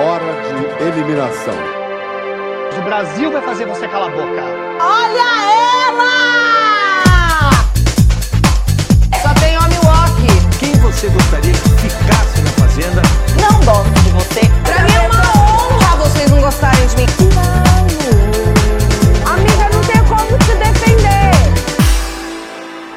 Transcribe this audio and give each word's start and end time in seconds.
Hora 0.00 0.30
de 0.44 0.84
eliminação. 0.84 1.58
O 2.78 2.82
Brasil 2.82 3.32
vai 3.32 3.42
fazer 3.42 3.66
você 3.66 3.88
calar 3.88 4.08
a 4.08 4.12
boca. 4.12 4.44
Olha 4.80 5.28
ela! 5.88 7.50
Só 9.20 9.34
tem 9.40 9.58
homem 9.58 9.78
walk. 9.82 10.22
Quem 10.60 10.72
você 10.74 11.08
gostaria 11.08 11.52
que 11.52 11.90
ficasse 11.90 12.40
na 12.42 12.50
fazenda? 12.50 13.02
Não 13.42 13.58
gosto 13.64 13.90
de 14.04 14.10
você. 14.10 14.40
Pra 14.62 14.84
mim 14.84 14.94
é 14.94 15.00
uma 15.00 15.20
honra 15.36 15.96
vocês 15.96 16.30
não 16.30 16.40
gostarem 16.42 16.86
de 16.86 16.96
mim. 16.96 17.06
Amiga, 19.26 19.68
não 19.74 19.82
tem 19.82 20.00
como 20.06 20.38
te 20.38 20.54
defender. 20.54 21.32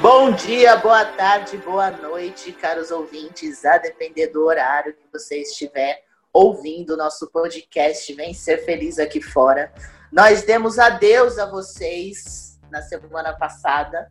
Bom 0.02 0.33
dia, 0.33 0.75
boa 0.75 1.04
tarde, 1.04 1.57
boa 1.57 1.89
noite, 1.89 2.52
caros 2.52 2.91
ouvintes, 2.91 3.65
a 3.65 3.79
depender 3.79 4.27
do 4.27 4.45
horário 4.45 4.93
que 4.93 5.11
você 5.11 5.41
estiver 5.41 6.11
ouvindo 6.34 6.95
nosso 6.95 7.30
podcast 7.30 8.13
Vem 8.13 8.34
Ser 8.34 8.63
Feliz 8.63 8.99
Aqui 8.99 9.21
Fora. 9.21 9.71
Nós 10.12 10.44
demos 10.44 10.80
adeus 10.80 11.38
a 11.38 11.45
vocês 11.45 12.57
na 12.70 12.81
semana 12.81 13.34
passada, 13.34 14.09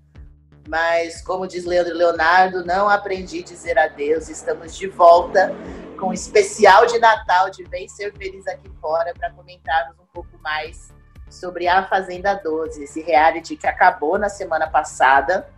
mas 0.69 1.23
como 1.23 1.47
diz 1.47 1.65
Leandro 1.65 1.95
Leonardo, 1.95 2.65
não 2.65 2.89
aprendi 2.89 3.41
a 3.41 3.45
dizer 3.45 3.79
adeus. 3.79 4.29
Estamos 4.29 4.77
de 4.77 4.87
volta 4.87 5.51
com 5.99 6.09
um 6.09 6.13
especial 6.13 6.87
de 6.87 6.99
Natal 6.99 7.49
de 7.51 7.65
Vem 7.65 7.89
Ser 7.89 8.13
Feliz 8.13 8.47
Aqui 8.47 8.71
Fora 8.81 9.15
para 9.15 9.31
comentarmos 9.31 9.99
um 9.99 10.07
pouco 10.13 10.39
mais 10.43 10.93
sobre 11.31 11.69
a 11.69 11.87
Fazenda 11.89 12.35
12, 12.35 12.85
esse 12.85 13.01
reality 13.01 13.57
que 13.57 13.67
acabou 13.67 14.19
na 14.19 14.29
semana 14.29 14.69
passada, 14.69 15.49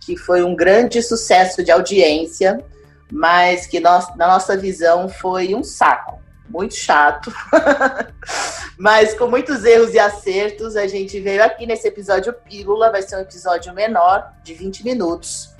que 0.00 0.16
foi 0.16 0.44
um 0.44 0.54
grande 0.54 1.02
sucesso 1.02 1.64
de 1.64 1.72
audiência 1.72 2.64
mas 3.10 3.66
que 3.66 3.80
nós, 3.80 4.14
na 4.16 4.26
nossa 4.26 4.56
visão 4.56 5.08
foi 5.08 5.54
um 5.54 5.62
saco, 5.62 6.20
muito 6.48 6.74
chato. 6.74 7.32
mas 8.78 9.14
com 9.14 9.26
muitos 9.26 9.64
erros 9.64 9.94
e 9.94 9.98
acertos, 9.98 10.76
a 10.76 10.86
gente 10.86 11.20
veio 11.20 11.42
aqui 11.44 11.66
nesse 11.66 11.86
episódio 11.86 12.32
Pílula, 12.32 12.90
vai 12.90 13.02
ser 13.02 13.16
um 13.16 13.20
episódio 13.20 13.72
menor, 13.74 14.32
de 14.42 14.54
20 14.54 14.84
minutos. 14.84 15.54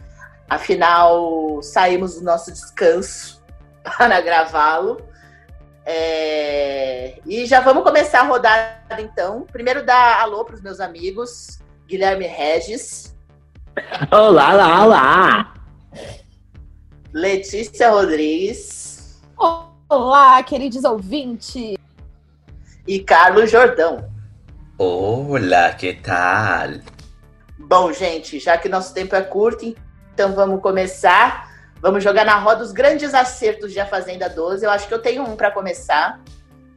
Afinal, 0.49 1.63
saímos 1.63 2.17
do 2.17 2.25
nosso 2.25 2.53
descanso 2.53 3.43
para 3.83 4.21
gravá-lo. 4.21 5.01
É... 5.87 7.19
E 7.27 7.45
já 7.47 7.61
vamos 7.61 7.83
começar 7.83 8.21
a 8.21 8.25
rodada, 8.25 9.01
então. 9.01 9.47
Primeiro 9.51 9.85
dar 9.85 10.21
alô 10.21 10.45
para 10.45 10.55
os 10.55 10.63
meus 10.63 10.81
amigos, 10.81 11.59
Guilherme 11.87 12.27
Regis. 12.27 13.15
Olá, 14.11 14.55
olá, 14.55 14.85
olá! 14.85 15.55
Letícia 17.15 17.91
Rodrigues. 17.93 19.23
Olá, 19.89 20.43
queridos 20.43 20.83
ouvintes. 20.83 21.77
E 22.89 22.99
Carlos 22.99 23.53
Jordão. 23.53 24.11
Olá, 24.77 25.73
que 25.75 25.93
tal? 25.93 26.71
Bom, 27.57 27.93
gente, 27.93 28.41
já 28.41 28.59
que 28.59 28.69
nosso 28.69 28.93
tempo 28.93 29.15
é 29.15 29.23
curto, 29.23 29.77
então 30.13 30.35
vamos 30.35 30.61
começar. 30.61 31.53
Vamos 31.81 32.03
jogar 32.03 32.25
na 32.25 32.35
roda 32.35 32.65
os 32.65 32.73
grandes 32.73 33.15
acertos 33.15 33.73
de 33.73 33.79
A 33.79 33.87
Fazenda 33.87 34.29
12. 34.29 34.65
Eu 34.65 34.71
acho 34.73 34.89
que 34.89 34.95
eu 34.95 35.01
tenho 35.01 35.23
um 35.23 35.37
para 35.37 35.53
começar. 35.53 36.21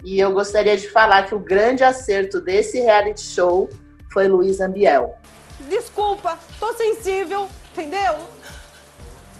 E 0.04 0.20
eu 0.20 0.32
gostaria 0.34 0.78
de 0.78 0.88
falar 0.88 1.24
que 1.24 1.34
o 1.34 1.40
grande 1.40 1.84
acerto 1.84 2.40
desse 2.40 2.80
reality 2.80 3.22
show 3.22 3.68
foi 4.14 4.28
Luiz 4.28 4.62
Ambiel. 4.62 5.18
Desculpa, 5.68 6.38
tô 6.60 6.72
sensível, 6.74 7.50
entendeu? 7.72 8.37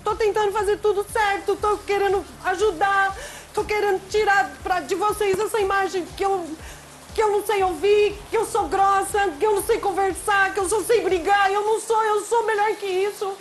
Tô 0.08 0.16
tentando 0.16 0.54
fazer 0.54 0.78
tudo 0.78 1.06
certo, 1.12 1.58
tô 1.58 1.76
querendo 1.80 2.24
ajudar, 2.46 3.14
tô 3.54 3.66
querendo 3.66 4.00
tirar 4.10 4.50
pra, 4.64 4.80
de 4.80 4.96
vocês 4.96 5.38
essa 5.38 5.60
imagem 5.60 6.06
que 6.16 6.24
eu, 6.24 6.46
que 7.14 7.22
eu 7.22 7.30
não 7.30 7.46
sei 7.46 7.62
ouvir, 7.62 8.18
que 8.30 8.38
eu 8.38 8.46
sou 8.46 8.70
grossa, 8.70 9.20
que 9.38 9.46
eu 9.46 9.56
não 9.56 9.62
sei 9.64 9.80
conversar, 9.80 10.54
que 10.54 10.62
eu 10.62 10.70
só 10.70 10.80
sei 10.80 11.02
brigar. 11.02 11.52
Eu 11.52 11.62
não 11.62 11.82
sou, 11.82 12.02
eu 12.06 12.22
sou 12.22 12.46
melhor 12.46 12.70
que 12.78 12.86
isso. 12.86 13.36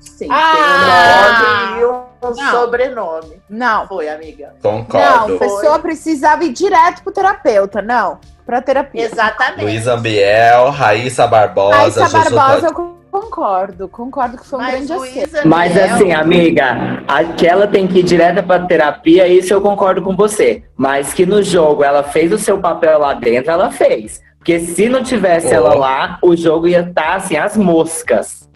Sim, 0.00 0.28
ah, 0.30 1.74
tem 1.76 1.84
um 1.84 1.90
nome 1.90 2.08
e 2.22 2.32
um 2.32 2.34
não. 2.34 2.50
sobrenome. 2.50 3.42
Não. 3.50 3.86
Foi, 3.86 4.08
amiga. 4.08 4.54
Concordo. 4.62 5.28
Não, 5.28 5.36
a 5.36 5.38
pessoa 5.38 5.78
precisava 5.80 6.44
ir 6.44 6.52
direto 6.54 7.02
pro 7.02 7.12
terapeuta, 7.12 7.82
não. 7.82 8.20
Pra 8.46 8.62
terapia. 8.62 9.04
Exatamente. 9.04 9.64
Luísa 9.64 9.92
Ambiel, 9.92 10.70
Raíssa 10.70 11.26
Barbosa, 11.26 11.76
Raíssa 11.76 12.08
Barbosa, 12.08 12.68
Tati- 12.68 12.80
eu 12.80 13.03
concordo. 13.20 13.88
Concordo 13.88 14.36
que 14.38 14.44
foi 14.46 14.58
um 14.58 14.62
Mas 14.62 14.74
grande 14.74 14.92
Luísa 14.94 15.24
acerto. 15.24 15.48
Mas 15.48 15.76
assim, 15.76 16.12
amiga, 16.12 17.02
aquela 17.06 17.66
tem 17.66 17.86
que 17.86 18.00
ir 18.00 18.02
direto 18.02 18.42
pra 18.44 18.66
terapia, 18.66 19.28
isso 19.28 19.52
eu 19.52 19.60
concordo 19.60 20.02
com 20.02 20.16
você. 20.16 20.64
Mas 20.76 21.12
que 21.14 21.24
no 21.24 21.42
jogo 21.42 21.84
ela 21.84 22.02
fez 22.02 22.32
o 22.32 22.38
seu 22.38 22.58
papel 22.58 22.98
lá 22.98 23.14
dentro, 23.14 23.50
ela 23.52 23.70
fez. 23.70 24.20
Porque 24.38 24.58
se 24.60 24.88
não 24.88 25.02
tivesse 25.02 25.48
Oh. 25.48 25.54
ela 25.54 25.74
lá, 25.74 26.18
o 26.22 26.34
jogo 26.36 26.66
ia 26.68 26.80
estar 26.80 27.14
assim, 27.16 27.36
as 27.36 27.56
moscas. 27.56 28.48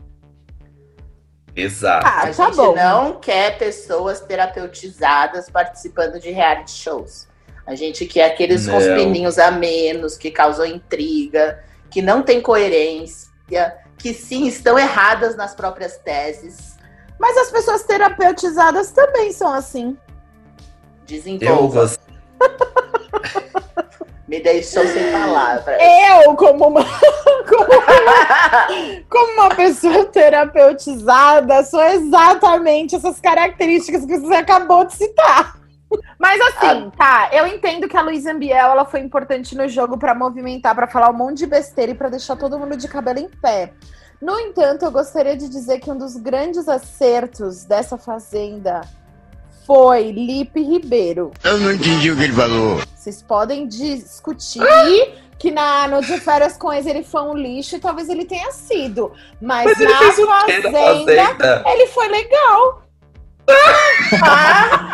Exato. 1.55 2.07
Ah, 2.07 2.23
A 2.23 2.27
tá 2.27 2.33
gente 2.33 2.57
bom. 2.57 2.75
não 2.75 3.15
quer 3.15 3.59
pessoas 3.59 4.21
terapeutizadas 4.21 5.49
participando 5.51 6.21
de 6.21 6.31
reality 6.31 6.71
shows. 6.73 7.27
A 7.67 7.75
gente 7.75 8.07
quer 8.07 8.27
aqueles 8.27 8.69
com 8.69 8.77
os 8.77 8.87
Não. 8.87 8.97
pininhos 8.97 9.39
a 9.39 9.51
menos, 9.51 10.17
que 10.17 10.31
causam 10.31 10.65
intriga, 10.67 11.59
que 11.91 12.01
não 12.01 12.23
tem 12.23 12.41
coerência, 12.41 13.29
que 13.99 14.15
sim 14.15 14.47
estão 14.47 14.79
erradas 14.79 15.37
nas 15.37 15.55
próprias 15.55 15.97
teses. 15.99 16.77
Mas 17.19 17.37
as 17.37 17.51
pessoas 17.51 17.83
terapeutizadas 17.83 18.93
também 18.93 19.33
são 19.33 19.53
assim. 19.53 19.97
Eu 19.99 21.07
Desenvolva. 21.07 21.81
gosto. 21.81 22.01
Me 24.29 24.41
deixou 24.41 24.87
sem 24.87 25.11
palavras. 25.11 25.79
Eu, 25.81 26.35
como 26.37 26.69
uma, 26.69 26.85
como, 27.49 27.65
uma- 27.65 29.05
como 29.09 29.33
uma 29.33 29.49
pessoa 29.55 30.05
terapeutizada, 30.05 31.65
sou 31.65 31.83
exatamente 31.83 32.95
essas 32.95 33.19
características 33.21 34.05
que 34.05 34.19
você 34.19 34.35
acabou 34.35 34.85
de 34.85 34.93
citar. 34.95 35.58
Mas 36.19 36.41
assim, 36.41 36.91
tá, 36.91 37.31
eu 37.33 37.47
entendo 37.47 37.89
que 37.89 37.97
a 37.97 38.03
Luísa 38.03 38.33
Ambiel 38.33 38.73
ela 38.73 38.85
foi 38.85 39.01
importante 39.01 39.57
no 39.57 39.69
jogo 39.69 39.97
pra 39.97 40.15
movimentar, 40.15 40.75
pra 40.75 40.87
falar 40.87 41.11
um 41.11 41.17
monte 41.17 41.39
de 41.39 41.47
besteira 41.47 41.93
e 41.93 41.95
pra 41.95 42.09
deixar 42.09 42.37
todo 42.37 42.59
mundo 42.59 42.77
de 42.77 42.89
cabelo 42.89 43.19
em 43.19 43.29
pé. 43.29 43.73
No 44.21 44.39
entanto, 44.39 44.85
eu 44.85 44.91
gostaria 44.91 45.37
de 45.37 45.49
dizer 45.49 45.79
que 45.79 45.91
um 45.91 45.97
dos 45.97 46.17
grandes 46.17 46.69
acertos 46.69 47.65
dessa 47.65 47.97
fazenda 47.97 48.81
foi 49.65 50.11
Lipe 50.11 50.63
Ribeiro. 50.63 51.31
Eu 51.45 51.59
não 51.59 51.73
entendi 51.73 52.11
o 52.11 52.17
que 52.17 52.25
ele 52.25 52.33
falou. 52.33 52.81
Vocês 52.95 53.23
podem 53.23 53.69
discutir 53.69 54.61
que 55.39 55.51
na, 55.53 55.87
no 55.87 56.01
de 56.01 56.19
férias 56.19 56.57
com 56.57 56.73
ex 56.73 56.85
ele 56.85 57.05
foi 57.05 57.23
um 57.23 57.35
lixo 57.35 57.77
e 57.77 57.79
talvez 57.79 58.09
ele 58.09 58.25
tenha 58.25 58.51
sido. 58.51 59.13
Mas, 59.41 59.67
Mas 59.67 59.79
na 59.79 59.99
fazenda, 60.13 60.73
Fazenda? 60.73 61.63
ele 61.67 61.87
foi 61.87 62.09
legal. 62.09 62.83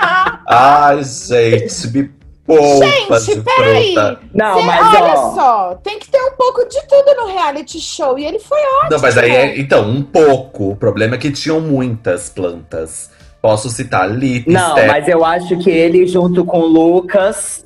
Ai, 0.49 1.03
gente, 1.03 1.89
me 1.93 2.11
poupa, 2.47 3.21
Gente, 3.21 3.41
peraí. 3.41 3.95
Não, 4.35 4.59
Cê- 4.61 4.67
mas 4.67 4.87
olha 4.95 5.15
ó. 5.15 5.35
só, 5.35 5.75
tem 5.83 5.99
que 5.99 6.11
ter 6.11 6.21
um 6.23 6.33
pouco 6.37 6.69
de 6.69 6.79
tudo 6.87 7.15
no 7.17 7.27
reality 7.33 7.81
show. 7.81 8.19
E 8.19 8.25
ele 8.27 8.39
foi 8.39 8.59
ótimo. 8.61 8.91
Não, 8.91 8.99
mas 9.01 9.17
aí 9.17 9.31
é. 9.35 9.59
Então, 9.59 9.89
um 9.89 10.03
pouco. 10.03 10.71
O 10.73 10.77
problema 10.77 11.15
é 11.15 11.19
que 11.19 11.31
tinham 11.31 11.61
muitas 11.61 12.29
plantas. 12.29 13.11
Posso 13.41 13.69
citar 13.71 14.11
Lipe, 14.11 14.51
Não, 14.51 14.73
Steph, 14.73 14.87
mas 14.87 15.09
eu 15.09 15.25
acho 15.25 15.59
que 15.59 15.69
ele, 15.71 16.07
junto 16.07 16.45
com 16.47 16.61
o 16.61 16.67
Lucas, 16.67 17.65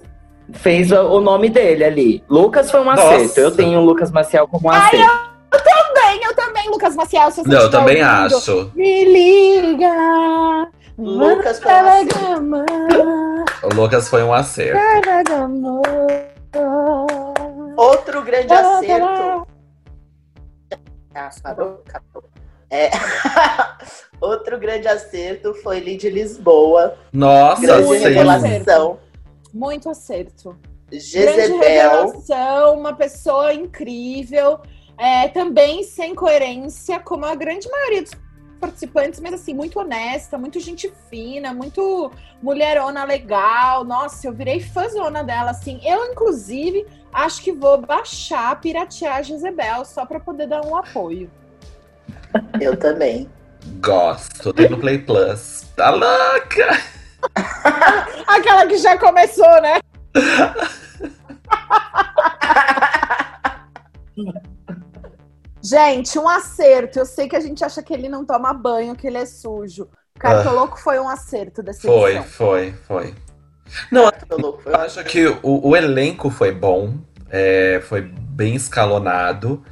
fez 0.52 0.90
o 0.90 1.20
nome 1.20 1.48
dele 1.50 1.84
ali. 1.84 2.24
Lucas 2.28 2.68
foi 2.70 2.80
um 2.80 2.84
Nossa. 2.84 3.02
acerto. 3.16 3.38
Eu 3.40 3.50
tenho 3.52 3.78
o 3.80 3.84
Lucas 3.84 4.10
Maciel 4.10 4.48
como 4.48 4.68
um 4.68 4.70
Ai, 4.72 4.86
acerto. 4.96 5.28
Também, 5.50 6.20
eu 6.24 6.34
também, 6.34 6.68
Lucas 6.70 6.96
Maciel. 6.96 7.30
Se 7.30 7.42
você 7.42 7.48
Não, 7.48 7.60
eu 7.62 7.70
também 7.70 8.02
ouvindo, 8.02 8.36
acho. 8.36 8.72
Me 8.74 9.04
liga. 9.04 10.68
Lucas 10.98 11.60
foi 11.60 11.72
um 11.72 11.76
Telegrama, 11.76 12.66
O 13.62 13.74
Lucas 13.74 14.08
foi 14.08 14.22
um 14.24 14.32
acerto. 14.32 14.80
Outro 17.76 18.22
grande 18.22 18.52
acerto. 18.52 19.46
Ah. 21.14 21.30
É. 22.68 22.90
Outro 24.20 24.58
grande 24.58 24.88
acerto 24.88 25.54
foi 25.54 25.78
Lid 25.78 26.08
Lisboa. 26.10 26.98
Nossa, 27.12 27.62
Grande 27.62 27.88
sim. 27.88 27.98
revelação. 27.98 28.98
Muito 29.54 29.88
acerto. 29.88 30.58
Grande 30.88 31.04
Jezebel. 31.04 31.58
revelação, 31.60 32.74
uma 32.74 32.92
pessoa 32.92 33.54
incrível, 33.54 34.58
é, 34.98 35.28
também 35.28 35.84
sem 35.84 36.12
coerência, 36.14 36.98
como 36.98 37.24
a 37.24 37.36
grande 37.36 37.70
maioria 37.70 38.02
dos 38.02 38.14
participantes, 38.58 39.20
mas 39.20 39.34
assim, 39.34 39.54
muito 39.54 39.78
honesta, 39.78 40.36
muito 40.36 40.60
gente 40.60 40.92
fina, 41.08 41.54
muito 41.54 42.12
mulherona 42.42 43.04
legal. 43.04 43.84
Nossa, 43.84 44.26
eu 44.26 44.32
virei 44.32 44.60
fãzona 44.60 45.24
dela, 45.24 45.50
assim. 45.50 45.80
Eu, 45.84 46.12
inclusive, 46.12 46.86
acho 47.12 47.42
que 47.42 47.52
vou 47.52 47.78
baixar, 47.78 48.60
piratear 48.60 49.16
a 49.16 49.22
Jezebel 49.22 49.84
só 49.84 50.04
pra 50.04 50.20
poder 50.20 50.46
dar 50.46 50.64
um 50.64 50.76
apoio. 50.76 51.30
Eu 52.60 52.76
também. 52.76 53.30
Gosto. 53.80 54.52
Tem 54.52 54.68
no 54.68 54.78
Play 54.78 54.98
Plus. 54.98 55.64
Tá 55.76 55.90
louca? 55.90 56.78
Aquela 58.26 58.66
que 58.66 58.78
já 58.78 58.98
começou, 58.98 59.62
né? 59.62 59.78
gente, 65.62 66.18
um 66.18 66.28
acerto. 66.28 66.98
Eu 66.98 67.06
sei 67.06 67.28
que 67.28 67.36
a 67.36 67.40
gente 67.40 67.64
acha 67.64 67.82
que 67.82 67.92
ele 67.92 68.08
não 68.08 68.24
toma 68.24 68.52
banho, 68.52 68.96
que 68.96 69.06
ele 69.06 69.18
é 69.18 69.26
sujo. 69.26 69.88
Cartoloco 70.18 70.78
foi 70.78 70.98
um 70.98 71.08
acerto 71.08 71.62
dessa 71.62 71.82
Foi, 71.82 72.16
edição. 72.16 72.24
foi, 72.24 72.72
foi. 72.86 73.14
Não, 73.90 74.10
foi 74.62 74.72
eu 74.72 74.76
acho 74.76 75.02
que 75.04 75.26
o, 75.26 75.68
o 75.68 75.76
elenco 75.76 76.30
foi 76.30 76.52
bom, 76.52 76.94
é, 77.30 77.80
foi 77.84 78.02
bem 78.02 78.54
escalonado. 78.54 79.62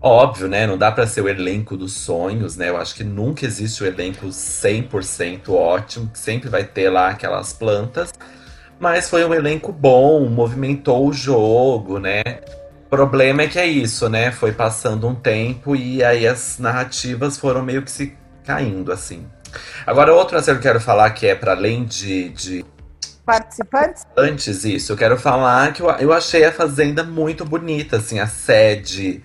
Óbvio, 0.00 0.48
né? 0.48 0.66
Não 0.66 0.78
dá 0.78 0.92
pra 0.92 1.06
ser 1.06 1.22
o 1.22 1.28
elenco 1.28 1.76
dos 1.76 1.94
sonhos, 1.94 2.56
né? 2.56 2.68
Eu 2.70 2.76
acho 2.76 2.94
que 2.94 3.04
nunca 3.04 3.44
existe 3.46 3.82
o 3.82 3.86
elenco 3.86 4.26
100% 4.32 5.50
ótimo, 5.50 6.08
que 6.10 6.18
sempre 6.18 6.48
vai 6.48 6.64
ter 6.64 6.90
lá 6.90 7.10
aquelas 7.10 7.52
plantas. 7.52 8.12
Mas 8.78 9.10
foi 9.10 9.24
um 9.24 9.34
elenco 9.34 9.72
bom, 9.72 10.28
movimentou 10.28 11.08
o 11.08 11.12
jogo, 11.12 11.98
né? 11.98 12.22
O 12.88 12.96
problema 12.96 13.42
é 13.42 13.48
que 13.48 13.58
é 13.58 13.66
isso, 13.66 14.08
né? 14.08 14.32
Foi 14.32 14.52
passando 14.52 15.06
um 15.06 15.14
tempo 15.14 15.76
e 15.76 16.02
aí 16.02 16.26
as 16.26 16.58
narrativas 16.58 17.36
foram 17.36 17.62
meio 17.62 17.82
que 17.82 17.90
se 17.90 18.16
caindo, 18.44 18.90
assim. 18.90 19.26
Agora, 19.86 20.14
outro 20.14 20.38
acerto 20.38 20.60
que 20.60 20.66
eu 20.66 20.72
quero 20.72 20.80
falar, 20.84 21.10
que 21.10 21.26
é 21.26 21.34
para 21.34 21.52
além 21.52 21.84
de, 21.84 22.30
de 22.30 22.64
Participantes? 23.26 24.06
Antes 24.16 24.64
isso, 24.64 24.92
eu 24.92 24.96
quero 24.96 25.18
falar 25.18 25.72
que 25.74 25.82
eu, 25.82 25.90
eu 25.90 26.12
achei 26.14 26.44
a 26.46 26.52
Fazenda 26.52 27.04
muito 27.04 27.44
bonita, 27.44 27.98
assim, 27.98 28.18
a 28.18 28.26
sede. 28.26 29.22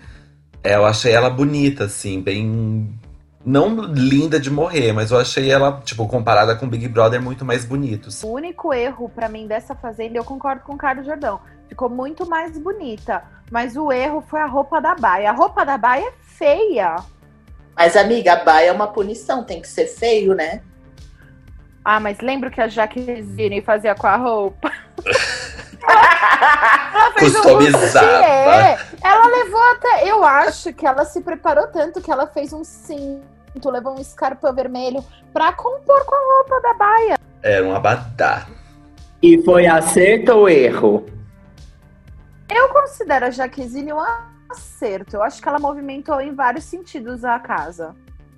é, 0.61 0.75
Eu 0.75 0.85
achei 0.85 1.13
ela 1.13 1.29
bonita, 1.29 1.85
assim, 1.85 2.21
bem. 2.21 2.99
Não 3.45 3.75
linda 3.81 4.39
de 4.39 4.49
morrer, 4.49 4.93
mas 4.93 5.11
eu 5.11 5.19
achei 5.19 5.51
ela, 5.51 5.81
tipo, 5.83 6.07
comparada 6.07 6.55
com 6.55 6.67
Big 6.67 6.87
Brother, 6.87 7.21
muito 7.21 7.43
mais 7.43 7.65
bonito. 7.65 8.07
assim. 8.09 8.25
O 8.25 8.31
único 8.31 8.73
erro 8.73 9.09
pra 9.09 9.27
mim 9.27 9.47
dessa 9.47 9.75
fazenda, 9.75 10.17
eu 10.17 10.23
concordo 10.23 10.61
com 10.63 10.73
o 10.73 10.77
Carlos 10.77 11.05
Jordão, 11.05 11.41
ficou 11.67 11.89
muito 11.89 12.25
mais 12.25 12.57
bonita. 12.57 13.21
Mas 13.51 13.75
o 13.75 13.91
erro 13.91 14.23
foi 14.27 14.39
a 14.39 14.45
roupa 14.45 14.79
da 14.81 14.95
baia. 14.95 15.29
A 15.29 15.33
roupa 15.33 15.65
da 15.65 15.77
baia 15.77 16.07
é 16.07 16.13
feia. 16.21 16.95
Mas, 17.75 17.97
amiga, 17.97 18.33
a 18.33 18.43
baia 18.43 18.69
é 18.69 18.71
uma 18.71 18.87
punição, 18.87 19.43
tem 19.43 19.61
que 19.61 19.67
ser 19.67 19.87
feio, 19.87 20.33
né? 20.33 20.61
Ah, 21.83 21.99
mas 21.99 22.19
lembra 22.21 22.49
o 22.49 22.51
que 22.51 22.61
a 22.61 22.67
Jaqueline 22.67 23.61
fazia 23.61 23.93
com 23.93 24.07
a 24.07 24.15
roupa? 24.15 24.71
Ela 25.85 27.11
fez 27.13 27.35
um. 27.35 27.41
Ela 29.03 29.27
levou 29.27 29.61
até. 29.71 30.09
Eu 30.09 30.23
acho 30.23 30.73
que 30.73 30.85
ela 30.85 31.03
se 31.03 31.21
preparou 31.21 31.67
tanto 31.67 32.01
que 32.01 32.09
ela 32.09 32.25
fez 32.25 32.53
um 32.53 32.63
cinto, 32.63 33.69
levou 33.69 33.97
um 33.97 34.01
escarpão 34.01 34.53
vermelho 34.53 35.03
pra 35.33 35.51
compor 35.51 36.05
com 36.05 36.15
a 36.15 36.35
roupa 36.37 36.61
da 36.61 36.73
baia. 36.73 37.19
Era 37.41 37.65
um 37.65 37.75
abadá. 37.75 38.47
E 39.21 39.41
foi 39.43 39.67
acerto 39.67 40.31
ou 40.31 40.49
erro? 40.49 41.05
Eu 42.49 42.69
considero 42.69 43.25
a 43.25 43.29
Jaqueline 43.29 43.91
um 43.91 44.01
acerto. 44.49 45.17
Eu 45.17 45.23
acho 45.23 45.41
que 45.41 45.47
ela 45.47 45.59
movimentou 45.59 46.21
em 46.21 46.33
vários 46.33 46.63
sentidos 46.63 47.25
a 47.25 47.39
casa. 47.39 47.95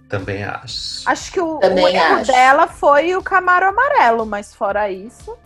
Também 0.10 0.44
acho. 0.44 1.08
Acho 1.10 1.32
que 1.32 1.40
o, 1.40 1.60
o 1.60 1.88
erro 1.88 2.16
acho. 2.16 2.32
dela 2.32 2.68
foi 2.68 3.16
o 3.16 3.24
camaro 3.24 3.68
amarelo, 3.68 4.26
mas 4.26 4.54
fora 4.54 4.90
isso. 4.90 5.38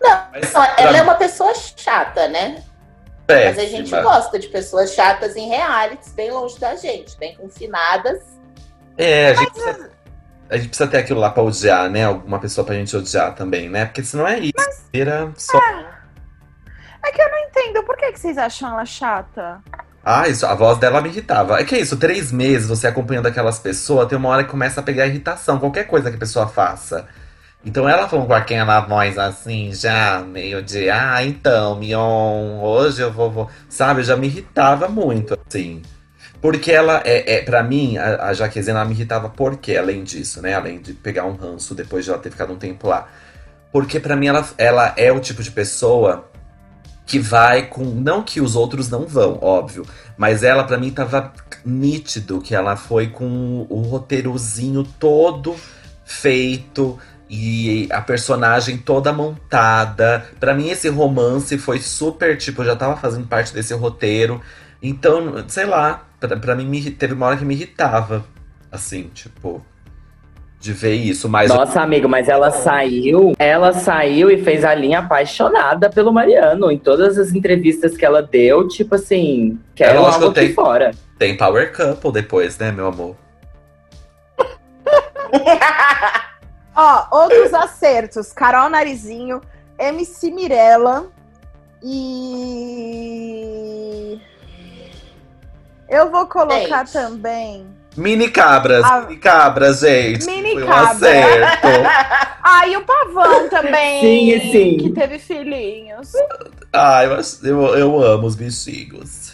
Mas, 0.00 0.52
Não, 0.52 0.64
ela 0.64 0.76
pra 0.76 0.98
é 0.98 1.02
uma 1.02 1.14
pessoa 1.14 1.52
chata, 1.54 2.28
né? 2.28 2.62
Mas 3.46 3.58
a 3.58 3.64
gente 3.64 3.90
péssima. 3.90 4.02
gosta 4.02 4.38
de 4.38 4.48
pessoas 4.48 4.92
chatas 4.92 5.36
em 5.36 5.48
realities, 5.48 6.12
bem 6.12 6.30
longe 6.30 6.58
da 6.58 6.74
gente, 6.76 7.16
bem 7.18 7.34
confinadas. 7.36 8.20
É, 8.96 9.30
a 9.30 9.34
gente, 9.34 9.52
precisa, 9.52 9.90
a 10.50 10.56
gente 10.56 10.68
precisa 10.68 10.90
ter 10.90 10.98
aquilo 10.98 11.20
lá 11.20 11.30
pra 11.30 11.42
odiar, 11.42 11.90
né? 11.90 12.04
Alguma 12.04 12.38
pessoa 12.38 12.64
pra 12.64 12.74
gente 12.74 12.96
odiar 12.96 13.34
também, 13.34 13.68
né? 13.68 13.86
Porque 13.86 14.02
senão 14.04 14.26
é 14.26 14.38
isso. 14.38 14.82
Vira 14.92 15.32
só. 15.36 15.58
É 17.04 17.10
que 17.10 17.20
eu 17.20 17.30
não 17.30 17.38
entendo. 17.38 17.82
Por 17.84 17.96
que, 17.96 18.12
que 18.12 18.20
vocês 18.20 18.38
acham 18.38 18.70
ela 18.70 18.84
chata? 18.84 19.60
Ah, 20.04 20.28
isso, 20.28 20.44
a 20.44 20.54
voz 20.54 20.78
dela 20.78 21.00
me 21.00 21.08
irritava. 21.08 21.60
É 21.60 21.64
que 21.64 21.74
é 21.74 21.80
isso, 21.80 21.96
três 21.96 22.32
meses 22.32 22.68
você 22.68 22.88
acompanhando 22.88 23.26
aquelas 23.26 23.60
pessoas, 23.60 24.08
tem 24.08 24.18
uma 24.18 24.28
hora 24.28 24.42
que 24.42 24.50
começa 24.50 24.80
a 24.80 24.82
pegar 24.82 25.06
irritação, 25.06 25.60
qualquer 25.60 25.84
coisa 25.84 26.10
que 26.10 26.16
a 26.16 26.18
pessoa 26.18 26.48
faça. 26.48 27.06
Então 27.64 27.88
ela 27.88 28.08
falando 28.08 28.26
com 28.26 28.34
aquela 28.34 28.80
voz 28.80 29.16
assim, 29.16 29.72
já 29.72 30.20
meio 30.20 30.62
de, 30.62 30.90
ah, 30.90 31.24
então, 31.24 31.76
Mion, 31.76 32.60
hoje 32.60 33.02
eu 33.02 33.12
vou, 33.12 33.30
vou. 33.30 33.50
Sabe, 33.68 34.02
já 34.02 34.16
me 34.16 34.26
irritava 34.26 34.88
muito, 34.88 35.38
assim. 35.46 35.80
Porque 36.40 36.72
ela, 36.72 37.00
é, 37.04 37.36
é 37.36 37.42
para 37.42 37.62
mim, 37.62 37.96
a, 37.98 38.30
a 38.30 38.32
ela 38.32 38.84
me 38.84 38.94
irritava 38.94 39.28
por 39.28 39.58
quê? 39.58 39.76
Além 39.76 40.02
disso, 40.02 40.42
né? 40.42 40.54
Além 40.54 40.80
de 40.80 40.92
pegar 40.92 41.24
um 41.24 41.36
ranço 41.36 41.72
depois 41.72 42.04
de 42.04 42.10
ela 42.10 42.18
ter 42.18 42.30
ficado 42.30 42.52
um 42.52 42.58
tempo 42.58 42.88
lá. 42.88 43.06
Porque 43.70 44.00
pra 44.00 44.16
mim 44.16 44.26
ela, 44.26 44.44
ela 44.58 44.92
é 44.96 45.12
o 45.12 45.20
tipo 45.20 45.40
de 45.40 45.52
pessoa 45.52 46.28
que 47.06 47.20
vai 47.20 47.68
com. 47.68 47.84
Não 47.84 48.24
que 48.24 48.40
os 48.40 48.56
outros 48.56 48.90
não 48.90 49.06
vão, 49.06 49.38
óbvio. 49.40 49.86
Mas 50.16 50.42
ela, 50.42 50.64
pra 50.64 50.76
mim, 50.76 50.90
tava 50.90 51.32
nítido 51.64 52.40
que 52.40 52.56
ela 52.56 52.74
foi 52.74 53.06
com 53.06 53.64
o 53.70 53.80
roteirozinho 53.82 54.82
todo 54.98 55.54
feito 56.04 56.98
e 57.34 57.88
a 57.90 58.02
personagem 58.02 58.76
toda 58.76 59.10
montada. 59.10 60.22
Pra 60.38 60.52
mim, 60.52 60.68
esse 60.68 60.90
romance 60.90 61.56
foi 61.56 61.78
super, 61.78 62.36
tipo, 62.36 62.60
eu 62.60 62.66
já 62.66 62.76
tava 62.76 62.94
fazendo 62.98 63.26
parte 63.26 63.54
desse 63.54 63.72
roteiro. 63.72 64.38
Então, 64.82 65.42
sei 65.48 65.64
lá, 65.64 66.04
pra, 66.20 66.36
pra 66.36 66.54
mim 66.54 66.66
me 66.66 66.90
teve 66.90 67.14
uma 67.14 67.24
hora 67.24 67.38
que 67.38 67.44
me 67.46 67.54
irritava. 67.54 68.22
Assim, 68.70 69.10
tipo. 69.14 69.64
De 70.60 70.74
ver 70.74 70.92
isso, 70.94 71.26
mas. 71.26 71.48
Nossa, 71.48 71.80
amigo, 71.80 72.06
mas 72.06 72.28
ela 72.28 72.50
saiu, 72.50 73.32
ela 73.38 73.72
saiu 73.72 74.30
e 74.30 74.44
fez 74.44 74.62
a 74.62 74.74
linha 74.74 74.98
apaixonada 74.98 75.88
pelo 75.88 76.12
Mariano. 76.12 76.70
Em 76.70 76.78
todas 76.78 77.16
as 77.18 77.32
entrevistas 77.32 77.96
que 77.96 78.04
ela 78.04 78.22
deu, 78.22 78.68
tipo 78.68 78.94
assim, 78.94 79.58
quero 79.74 80.02
lógico 80.02 80.24
algo 80.24 80.34
que 80.34 80.40
aqui 80.40 80.48
tem- 80.48 80.54
fora. 80.54 80.90
Tem 81.18 81.36
Power 81.36 81.74
Couple 81.74 82.12
depois, 82.12 82.58
né, 82.58 82.70
meu 82.70 82.88
amor? 82.88 83.16
Ó, 86.74 87.06
outros 87.22 87.52
acertos. 87.54 88.32
Carol 88.32 88.68
Narizinho, 88.70 89.40
MC 89.78 90.30
Mirella 90.30 91.06
e. 92.82 94.20
Eu 95.88 96.10
vou 96.10 96.26
colocar 96.26 96.86
Gente. 96.86 96.92
também. 96.92 97.66
Mini 97.96 98.30
cabras, 98.30 98.82
A- 98.84 99.02
mini 99.02 99.18
cabras, 99.18 99.80
gente. 99.80 100.24
Mini 100.24 100.52
Foi 100.54 100.62
um 100.62 100.66
cabra. 100.66 100.90
acerto. 100.90 101.68
Ah, 102.44 102.66
e 102.66 102.76
o 102.76 102.84
Pavão 102.84 103.48
também. 103.48 104.00
Sim, 104.00 104.50
sim. 104.50 104.76
Que 104.78 104.90
teve 104.90 105.18
filhinhos. 105.20 106.10
Ai, 106.72 107.06
eu, 107.06 107.14
acho- 107.14 107.46
eu, 107.46 107.62
eu 107.76 108.02
amo 108.02 108.26
os 108.26 108.34
bichinhos. 108.34 109.32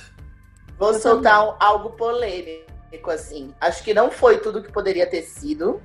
Vou 0.79 0.93
soltar 0.95 1.43
um- 1.49 1.55
algo 1.59 1.91
polêmico, 1.91 3.11
assim. 3.11 3.53
Acho 3.61 3.83
que 3.83 3.95
não 3.95 4.11
foi 4.11 4.39
tudo 4.39 4.63
que 4.63 4.71
poderia 4.71 5.07
ter 5.07 5.23
sido. 5.23 5.81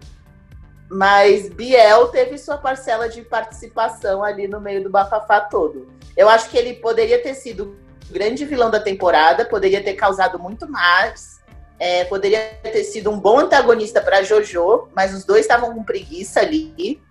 Mas 0.94 1.50
Biel 1.50 2.08
teve 2.10 2.38
sua 2.38 2.58
parcela 2.58 3.10
de 3.10 3.24
participação 3.24 4.24
ali 4.24 4.48
no 4.48 4.62
meio 4.62 4.84
do 4.84 4.90
bafafá 4.90 5.42
todo. 5.42 5.92
Eu 6.16 6.30
acho 6.30 6.50
que 6.50 6.58
ele 6.58 6.76
poderia 6.76 7.22
ter 7.22 7.34
sido 7.34 7.76
o 8.10 8.14
grande 8.14 8.46
vilão 8.46 8.70
da 8.70 8.80
temporada, 8.80 9.44
poderia 9.44 9.84
ter 9.84 9.94
causado 9.94 10.38
muito 10.38 10.70
mais. 10.70 11.42
é, 11.80 12.06
poderia 12.06 12.40
ter 12.62 12.84
sido 12.84 13.10
um 13.10 13.20
bom 13.20 13.40
antagonista 13.40 14.00
para 14.00 14.24
Jojo, 14.24 14.88
mas 14.96 15.14
os 15.14 15.26
dois 15.26 15.42
estavam 15.42 15.74
com 15.74 15.84
preguiça 15.84 16.40
ali. 16.40 17.02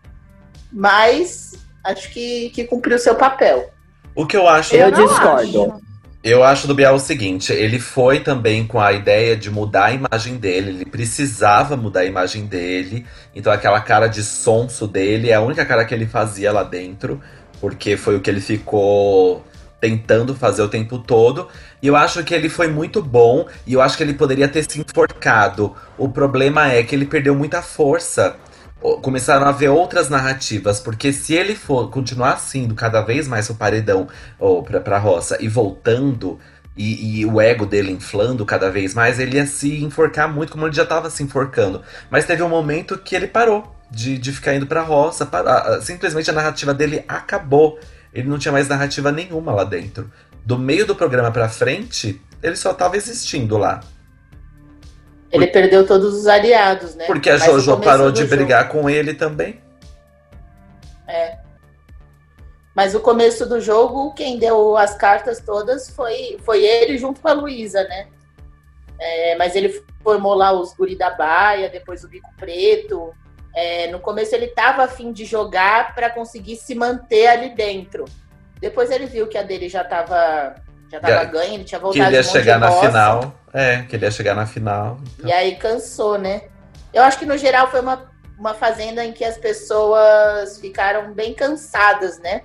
Mas 0.72 1.52
acho 1.84 2.10
que, 2.10 2.50
que 2.50 2.64
cumpriu 2.64 2.98
seu 2.98 3.14
papel. 3.16 3.70
O 4.14 4.26
que 4.26 4.36
eu 4.36 4.48
acho. 4.48 4.74
Eu 4.74 4.90
não 4.90 5.06
discordo. 5.06 5.64
acho. 5.64 5.91
Eu 6.24 6.44
acho 6.44 6.68
do 6.68 6.74
Biel 6.74 6.94
o 6.94 7.00
seguinte, 7.00 7.52
ele 7.52 7.80
foi 7.80 8.20
também 8.20 8.64
com 8.64 8.78
a 8.78 8.92
ideia 8.92 9.36
de 9.36 9.50
mudar 9.50 9.86
a 9.86 9.92
imagem 9.92 10.36
dele, 10.36 10.70
ele 10.70 10.84
precisava 10.84 11.76
mudar 11.76 12.00
a 12.00 12.04
imagem 12.04 12.46
dele, 12.46 13.04
então 13.34 13.52
aquela 13.52 13.80
cara 13.80 14.06
de 14.06 14.22
sonso 14.22 14.86
dele 14.86 15.30
é 15.30 15.34
a 15.34 15.40
única 15.40 15.66
cara 15.66 15.84
que 15.84 15.92
ele 15.92 16.06
fazia 16.06 16.52
lá 16.52 16.62
dentro, 16.62 17.20
porque 17.60 17.96
foi 17.96 18.14
o 18.14 18.20
que 18.20 18.30
ele 18.30 18.40
ficou 18.40 19.44
tentando 19.80 20.32
fazer 20.32 20.62
o 20.62 20.68
tempo 20.68 20.96
todo, 21.00 21.48
e 21.82 21.88
eu 21.88 21.96
acho 21.96 22.22
que 22.22 22.32
ele 22.32 22.48
foi 22.48 22.68
muito 22.68 23.02
bom, 23.02 23.48
e 23.66 23.72
eu 23.72 23.82
acho 23.82 23.96
que 23.96 24.04
ele 24.04 24.14
poderia 24.14 24.46
ter 24.46 24.62
se 24.62 24.80
enforcado. 24.80 25.74
O 25.98 26.08
problema 26.08 26.70
é 26.70 26.84
que 26.84 26.94
ele 26.94 27.04
perdeu 27.04 27.34
muita 27.34 27.60
força. 27.60 28.36
Começaram 29.00 29.46
a 29.46 29.50
haver 29.50 29.68
outras 29.70 30.08
narrativas, 30.08 30.80
porque 30.80 31.12
se 31.12 31.34
ele 31.34 31.54
for 31.54 31.88
continuar 31.90 32.38
sendo 32.38 32.74
cada 32.74 33.00
vez 33.00 33.28
mais 33.28 33.48
o 33.48 33.54
paredão 33.54 34.08
ou 34.38 34.62
pra, 34.62 34.80
pra 34.80 34.98
roça 34.98 35.36
e 35.40 35.46
voltando 35.46 36.38
e, 36.76 37.20
e 37.20 37.26
o 37.26 37.40
ego 37.40 37.64
dele 37.64 37.92
inflando 37.92 38.44
cada 38.44 38.70
vez 38.70 38.92
mais, 38.94 39.18
ele 39.20 39.36
ia 39.36 39.46
se 39.46 39.84
enforcar 39.84 40.32
muito, 40.32 40.52
como 40.52 40.66
ele 40.66 40.74
já 40.74 40.84
tava 40.84 41.10
se 41.10 41.22
enforcando. 41.22 41.82
Mas 42.10 42.24
teve 42.24 42.42
um 42.42 42.48
momento 42.48 42.98
que 42.98 43.14
ele 43.14 43.26
parou 43.28 43.72
de, 43.90 44.18
de 44.18 44.32
ficar 44.32 44.54
indo 44.54 44.66
pra 44.66 44.82
roça, 44.82 45.24
para- 45.26 45.80
simplesmente 45.82 46.30
a 46.30 46.32
narrativa 46.32 46.74
dele 46.74 47.04
acabou. 47.06 47.78
Ele 48.12 48.28
não 48.28 48.38
tinha 48.38 48.52
mais 48.52 48.68
narrativa 48.68 49.12
nenhuma 49.12 49.52
lá 49.52 49.64
dentro. 49.64 50.10
Do 50.44 50.58
meio 50.58 50.84
do 50.86 50.96
programa 50.96 51.30
pra 51.30 51.48
frente, 51.48 52.20
ele 52.42 52.56
só 52.56 52.74
tava 52.74 52.96
existindo 52.96 53.56
lá. 53.56 53.80
Ele 55.32 55.46
perdeu 55.46 55.86
todos 55.86 56.14
os 56.14 56.26
aliados, 56.26 56.94
né? 56.94 57.06
Porque 57.06 57.30
a 57.30 57.38
Mas 57.38 57.44
Jojo 57.46 57.80
parou 57.80 58.12
de 58.12 58.20
jogo- 58.20 58.30
brigar 58.36 58.68
com 58.68 58.88
ele 58.88 59.14
também. 59.14 59.60
É. 61.08 61.38
Mas 62.74 62.94
o 62.94 63.00
começo 63.00 63.46
do 63.46 63.60
jogo, 63.60 64.12
quem 64.14 64.38
deu 64.38 64.76
as 64.76 64.94
cartas 64.94 65.40
todas 65.40 65.90
foi, 65.90 66.38
foi 66.44 66.64
ele 66.64 66.96
junto 66.98 67.20
com 67.20 67.28
a 67.28 67.32
Luísa, 67.32 67.82
né? 67.84 68.08
É, 68.98 69.34
mas 69.36 69.56
ele 69.56 69.82
formou 70.02 70.34
lá 70.34 70.52
os 70.52 70.72
guri 70.74 70.96
da 70.96 71.10
baia, 71.10 71.68
depois 71.68 72.04
o 72.04 72.08
bico 72.08 72.30
preto. 72.36 73.12
É, 73.54 73.90
no 73.90 74.00
começo 74.00 74.34
ele 74.34 74.46
tava 74.48 74.84
afim 74.84 75.12
de 75.12 75.24
jogar 75.24 75.94
para 75.94 76.08
conseguir 76.08 76.56
se 76.56 76.74
manter 76.74 77.26
ali 77.26 77.50
dentro. 77.54 78.04
Depois 78.60 78.90
ele 78.90 79.06
viu 79.06 79.26
que 79.26 79.36
a 79.36 79.42
dele 79.42 79.68
já 79.68 79.82
tava, 79.84 80.54
já 80.92 81.00
tava 81.00 81.12
Já- 81.14 81.24
ganha, 81.24 81.54
ele 81.54 81.64
tinha 81.64 81.80
voltado 81.80 82.04
ele 82.04 82.16
ia 82.16 82.22
de 82.22 82.28
um 82.28 82.30
monte 82.30 82.38
chegar 82.38 82.58
na 82.58 82.68
bosta. 82.68 82.86
final. 82.86 83.34
É, 83.54 83.82
que 83.82 83.96
ele 83.96 84.04
ia 84.04 84.10
chegar 84.10 84.34
na 84.34 84.46
final. 84.46 85.00
E 85.24 85.32
aí 85.32 85.56
cansou, 85.56 86.18
né? 86.18 86.42
Eu 86.92 87.02
acho 87.02 87.18
que 87.18 87.24
no 87.24 87.38
geral 87.38 87.70
foi 87.70 87.80
uma, 87.80 88.10
uma 88.38 88.52
fazenda 88.52 89.02
em 89.02 89.12
que 89.12 89.24
as 89.24 89.38
pessoas 89.38 90.58
ficaram 90.58 91.12
bem 91.14 91.32
cansadas, 91.32 92.18
né? 92.18 92.42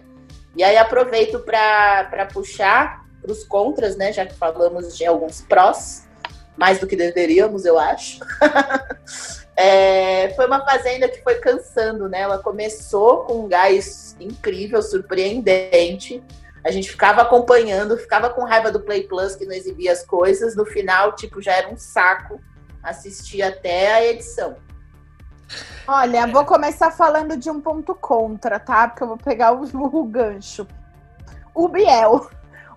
E 0.56 0.64
aí 0.64 0.78
aproveito 0.78 1.40
para 1.40 2.26
puxar 2.32 3.06
para 3.22 3.32
os 3.32 3.44
contras, 3.44 3.98
né? 3.98 4.14
Já 4.14 4.26
que 4.26 4.34
falamos 4.34 4.98
de 4.98 5.06
alguns 5.06 5.42
prós, 5.42 6.08
mais 6.56 6.80
do 6.80 6.88
que 6.88 6.96
deveríamos, 6.96 7.66
eu 7.66 7.78
acho. 7.78 8.20
É, 9.60 10.36
foi 10.36 10.46
uma 10.46 10.64
fazenda 10.64 11.10
que 11.10 11.20
foi 11.24 11.40
cansando, 11.40 12.08
né? 12.08 12.22
Ela 12.22 12.38
começou 12.38 13.24
com 13.24 13.46
um 13.46 13.48
gás 13.48 14.16
incrível, 14.20 14.84
surpreendente. 14.84 16.22
A 16.68 16.72
gente 16.72 16.92
ficava 16.92 17.22
acompanhando, 17.22 17.98
ficava 17.98 18.30
com 18.30 18.44
raiva 18.44 18.70
do 18.70 18.82
Play 18.82 19.08
Plus 19.08 19.38
que 19.38 19.46
não 19.46 19.54
exibia 19.54 19.94
as 19.94 20.06
coisas. 20.06 20.54
No 20.54 20.66
final, 20.66 21.16
tipo, 21.16 21.42
já 21.42 21.54
era 21.54 21.70
um 21.70 21.78
saco 21.78 22.42
assistir 22.84 23.42
até 23.42 23.94
a 23.94 24.06
edição. 24.06 24.58
Olha, 25.88 26.28
vou 26.28 26.44
começar 26.44 26.92
falando 26.92 27.38
de 27.38 27.50
um 27.50 27.62
ponto 27.62 27.96
contra, 27.96 28.60
tá? 28.60 28.90
Porque 28.90 29.02
eu 29.02 29.08
vou 29.08 29.18
pegar 29.18 29.54
o, 29.54 29.64
o 29.64 30.04
gancho. 30.04 30.68
O 31.56 31.70
Biel. 31.70 32.30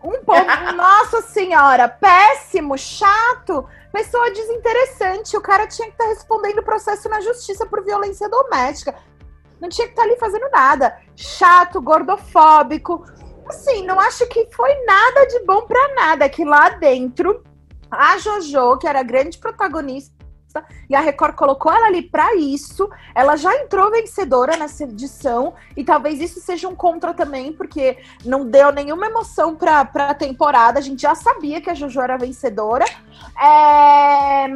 Um 0.04 0.22
ponto, 0.24 0.46
nossa 0.76 1.20
senhora, 1.22 1.88
péssimo, 1.88 2.78
chato, 2.78 3.68
pessoa 3.92 4.30
desinteressante. 4.30 5.36
O 5.36 5.40
cara 5.40 5.66
tinha 5.66 5.88
que 5.88 5.94
estar 5.94 6.06
respondendo 6.06 6.62
processo 6.62 7.08
na 7.08 7.20
justiça 7.20 7.66
por 7.66 7.84
violência 7.84 8.28
doméstica. 8.28 8.94
Não 9.60 9.68
tinha 9.68 9.88
que 9.88 9.94
estar 9.94 10.04
ali 10.04 10.16
fazendo 10.16 10.48
nada. 10.52 10.96
Chato, 11.16 11.82
gordofóbico. 11.82 13.04
Assim, 13.50 13.84
não 13.84 14.00
acho 14.00 14.26
que 14.28 14.48
foi 14.52 14.74
nada 14.84 15.26
de 15.26 15.44
bom 15.44 15.62
pra 15.62 15.94
nada. 15.94 16.28
Que 16.28 16.44
lá 16.44 16.70
dentro, 16.70 17.42
a 17.90 18.16
Jojo, 18.18 18.78
que 18.78 18.86
era 18.86 19.00
a 19.00 19.04
grande 19.04 19.38
protagonista, 19.38 20.20
e 20.88 20.94
a 20.94 21.00
Record 21.00 21.34
colocou 21.34 21.70
ela 21.72 21.86
ali 21.86 22.02
pra 22.02 22.34
isso. 22.34 22.88
Ela 23.14 23.36
já 23.36 23.54
entrou 23.56 23.90
vencedora 23.90 24.56
nessa 24.56 24.84
edição 24.84 25.54
e 25.76 25.84
talvez 25.84 26.20
isso 26.20 26.40
seja 26.40 26.68
um 26.68 26.74
contra 26.74 27.14
também, 27.14 27.52
porque 27.52 27.98
não 28.24 28.46
deu 28.48 28.72
nenhuma 28.72 29.06
emoção 29.06 29.54
pra, 29.54 29.84
pra 29.84 30.14
temporada. 30.14 30.78
A 30.78 30.82
gente 30.82 31.02
já 31.02 31.14
sabia 31.14 31.60
que 31.60 31.70
a 31.70 31.74
Jojo 31.74 32.00
era 32.00 32.16
vencedora. 32.16 32.84
É, 33.40 34.48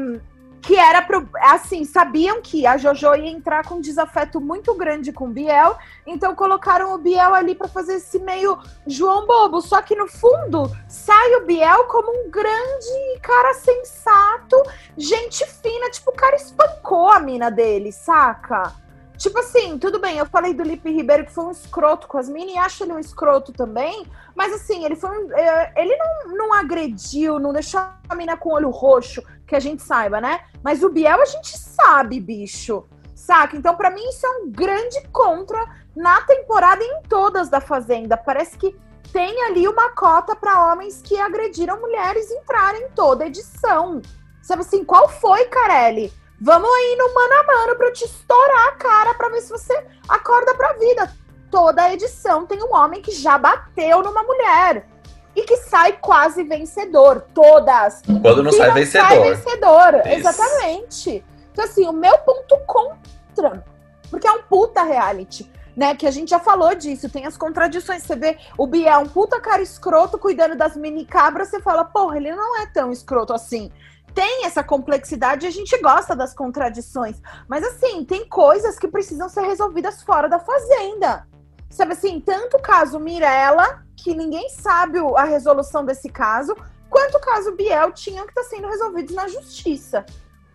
Que 0.67 0.77
era 0.77 1.03
pro. 1.03 1.29
Assim, 1.43 1.85
sabiam 1.85 2.41
que 2.41 2.67
a 2.67 2.77
Jojo 2.77 3.15
ia 3.15 3.31
entrar 3.31 3.67
com 3.67 3.77
um 3.77 3.81
desafeto 3.81 4.41
muito 4.41 4.75
grande 4.75 5.13
com 5.13 5.27
o 5.27 5.31
Biel, 5.31 5.77
então 6.07 6.35
colocaram 6.35 6.95
o 6.95 6.99
Biel 6.99 7.35
ali 7.35 7.55
pra 7.55 7.69
fazer 7.69 7.97
esse 7.97 8.19
meio 8.19 8.59
João 8.87 9.27
Bobo. 9.27 9.61
Só 9.61 9.83
que 9.83 9.95
no 9.95 10.09
fundo 10.09 10.71
sai 10.89 11.35
o 11.37 11.45
Biel 11.45 11.85
como 11.85 12.11
um 12.11 12.31
grande 12.31 13.19
cara 13.23 13.55
sensato, 13.55 14.63
gente 14.97 15.45
fina. 15.47 15.91
Tipo, 15.91 16.11
o 16.11 16.17
cara 16.17 16.37
espancou 16.37 17.11
a 17.11 17.21
mina 17.21 17.51
dele, 17.51 17.93
saca? 17.93 18.84
Tipo 19.25 19.39
assim, 19.39 19.79
tudo 19.79 19.99
bem, 19.99 20.19
eu 20.19 20.27
falei 20.27 20.53
do 20.53 20.63
Lipe 20.63 20.93
Ribeiro 20.93 21.25
que 21.25 21.33
foi 21.33 21.45
um 21.45 21.51
escroto 21.51 22.07
com 22.07 22.19
as 22.19 22.29
minas 22.29 22.55
e 22.55 22.59
acho 22.59 22.85
ele 22.85 22.93
um 22.93 22.99
escroto 22.99 23.55
também, 23.55 24.07
mas 24.37 24.53
assim, 24.53 24.85
ele 24.85 24.95
foi 24.95 25.09
um, 25.09 25.33
eh, 25.33 25.73
ele 25.77 25.97
não, 25.97 26.37
não 26.37 26.53
agrediu, 26.53 27.39
não 27.39 27.51
deixou 27.51 27.81
a 28.07 28.15
mina 28.15 28.37
com 28.37 28.51
o 28.51 28.53
olho 28.53 28.69
roxo, 28.69 29.23
que 29.47 29.57
a 29.57 29.61
gente 29.61 29.83
saiba, 29.83 30.21
né? 30.21 30.41
Mas 30.63 30.83
o 30.83 30.91
Biel 30.91 31.23
a 31.23 31.25
gente 31.25 31.57
sabe, 31.57 32.21
bicho. 32.21 32.85
Saca? 33.15 33.57
Então, 33.57 33.75
pra 33.75 33.91
mim, 33.91 34.07
isso 34.11 34.27
é 34.27 34.29
um 34.29 34.51
grande 34.51 35.01
contra 35.11 35.59
na 35.97 36.21
temporada 36.21 36.85
em 36.85 37.01
todas 37.09 37.49
da 37.49 37.63
Fazenda. 37.63 38.19
Parece 38.19 38.59
que 38.59 38.77
tem 39.11 39.43
ali 39.45 39.67
uma 39.67 39.89
cota 39.93 40.37
pra 40.37 40.71
homens 40.71 41.01
que 41.01 41.19
agrediram 41.19 41.81
mulheres 41.81 42.31
entrarem 42.31 42.83
em 42.83 42.91
toda 42.91 43.25
edição. 43.25 44.03
Sabe 44.43 44.61
assim, 44.61 44.85
qual 44.85 45.09
foi, 45.09 45.47
Carelli? 45.47 46.13
Vamos 46.45 46.69
aí 46.69 46.97
no 46.99 47.15
mano 47.15 47.35
a 47.41 47.43
mano 47.43 47.75
pra 47.75 47.87
eu 47.87 47.93
te 47.95 48.05
estourar 48.05 48.69
a 48.69 48.73
cara 48.73 49.15
pra 49.15 49.31
ver 49.31 49.41
se 49.41 49.49
você 49.49 49.83
acorda 50.07 50.55
pra 50.55 50.75
vida. 50.75 51.11
Toda 51.51 51.91
edição 51.91 52.45
tem 52.45 52.63
um 52.63 52.77
homem 52.77 53.01
que 53.01 53.13
já 53.13 53.39
bateu 53.39 54.03
numa 54.03 54.23
mulher 54.23 54.87
e 55.35 55.43
que 55.45 55.57
sai 55.57 55.93
quase 55.93 56.45
vencedor. 56.45 57.25
Todas. 57.33 58.03
Quando 58.21 58.43
não 58.43 58.53
sai 58.53 58.67
Sai 58.85 59.19
vencedor. 59.21 59.25
vencedor. 59.25 60.01
Isso. 60.05 60.19
Exatamente. 60.19 61.25
Então, 61.51 61.65
assim, 61.65 61.87
o 61.89 61.95
meu 61.95 62.19
ponto 62.19 62.59
contra, 62.67 63.65
porque 64.11 64.27
é 64.27 64.33
um 64.33 64.43
puta 64.43 64.83
reality. 64.83 65.51
Né, 65.75 65.97
que 65.97 66.07
a 66.07 66.11
gente 66.13 66.29
já 66.29 66.39
falou 66.39 66.73
disso, 66.75 67.09
tem 67.09 67.27
as 67.27 67.37
contradições. 67.37 68.03
Você 68.05 68.15
vê 68.15 68.39
o 68.57 68.65
Biel, 68.65 69.01
um 69.01 69.09
puta 69.09 69.41
cara 69.41 69.61
escroto 69.61 70.17
cuidando 70.19 70.55
das 70.55 70.77
mini 70.77 71.05
cabras, 71.05 71.49
você 71.49 71.61
fala, 71.61 71.85
porra, 71.85 72.17
ele 72.17 72.33
não 72.33 72.61
é 72.61 72.67
tão 72.67 72.93
escroto 72.93 73.33
assim 73.33 73.73
tem 74.15 74.45
essa 74.47 74.63
complexidade 74.63 75.45
e 75.45 75.49
a 75.49 75.53
gente 75.53 75.77
gosta 75.81 76.15
das 76.15 76.33
contradições. 76.33 77.21
Mas 77.49 77.65
assim, 77.65 78.05
tem 78.05 78.29
coisas 78.29 78.79
que 78.79 78.89
precisam 78.89 79.29
ser 79.29 79.43
resolvidas 79.43 80.03
fora 80.03 80.29
da 80.29 80.39
fazenda. 80.39 81.27
Sabe 81.69 81.93
assim, 81.93 82.21
tanto 82.21 82.57
o 82.57 82.63
caso 82.63 83.01
Mirella, 83.01 83.83
que 83.97 84.15
ninguém 84.15 84.49
sabe 84.49 84.99
a 85.17 85.25
resolução 85.25 85.85
desse 85.85 86.09
caso, 86.09 86.57
quanto 86.89 87.17
o 87.17 87.21
caso 87.21 87.57
Biel 87.57 87.91
tinham 87.91 88.25
que 88.25 88.31
estar 88.31 88.45
sendo 88.45 88.69
resolvidos 88.69 89.15
na 89.15 89.27
justiça. 89.27 90.07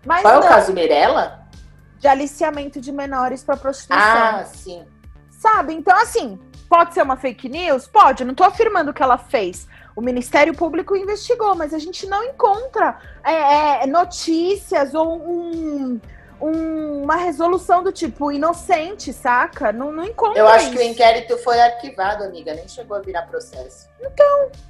Mas 0.06 0.22
Qual 0.22 0.36
é 0.36 0.38
o 0.38 0.42
não, 0.42 0.48
caso 0.48 0.72
Mirella? 0.72 1.46
de 2.00 2.08
aliciamento 2.08 2.80
de 2.80 2.92
menores 2.94 3.44
para 3.44 3.58
prostituição. 3.58 4.00
Ah, 4.02 4.46
sim. 4.46 4.86
Sabe? 5.30 5.74
Então, 5.74 5.98
assim, 5.98 6.40
pode 6.70 6.94
ser 6.94 7.02
uma 7.02 7.18
fake 7.18 7.50
news? 7.50 7.88
Pode, 7.88 8.24
não 8.24 8.34
tô 8.34 8.46
afirmando 8.46 8.94
que 8.94 9.04
ela 9.04 9.18
fez. 9.18 9.68
O 10.00 10.02
Ministério 10.02 10.56
Público 10.56 10.96
investigou, 10.96 11.54
mas 11.56 11.74
a 11.74 11.78
gente 11.78 12.08
não 12.08 12.24
encontra 12.24 12.98
é, 13.22 13.84
é, 13.84 13.86
notícias 13.86 14.94
ou 14.96 15.20
um- 15.22 16.00
um- 16.40 17.04
uma 17.04 17.18
resolução 17.18 17.84
do 17.84 17.92
tipo 17.92 18.32
inocente, 18.32 19.12
saca? 19.12 19.74
Não, 19.74 19.92
não 19.92 20.06
encontra. 20.06 20.40
Eu 20.40 20.48
acho 20.48 20.72
que 20.72 20.78
o 20.78 20.82
isso. 20.82 20.92
inquérito 20.92 21.38
foi 21.40 21.60
arquivado, 21.60 22.24
amiga. 22.24 22.54
Nem 22.54 22.66
chegou 22.66 22.96
a 22.96 23.02
virar 23.02 23.24
processo. 23.24 23.90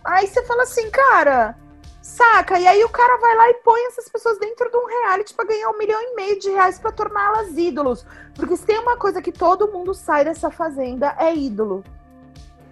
Aí 0.03 0.25
você 0.25 0.43
fala 0.45 0.63
assim, 0.63 0.89
cara, 0.89 1.55
saca? 2.01 2.57
E 2.59 2.65
aí 2.65 2.83
o 2.83 2.89
cara 2.89 3.17
vai 3.19 3.35
lá 3.35 3.49
e 3.51 3.53
põe 3.63 3.85
essas 3.85 4.09
pessoas 4.09 4.39
dentro 4.39 4.67
de 4.71 4.77
um 4.77 4.87
reality 4.87 5.35
pra 5.35 5.45
ganhar 5.45 5.69
um 5.69 5.77
milhão 5.77 6.01
e 6.01 6.15
meio 6.15 6.39
de 6.39 6.49
reais 6.49 6.79
pra 6.79 6.91
torná-las 6.91 7.55
ídolos. 7.55 8.03
Porque 8.33 8.57
se 8.57 8.65
tem 8.65 8.79
uma 8.79 8.97
coisa 8.97 9.21
que 9.21 9.31
todo 9.31 9.71
mundo 9.71 9.93
sai 9.93 10.25
dessa 10.25 10.49
fazenda, 10.49 11.15
é 11.19 11.35
ídolo. 11.35 11.83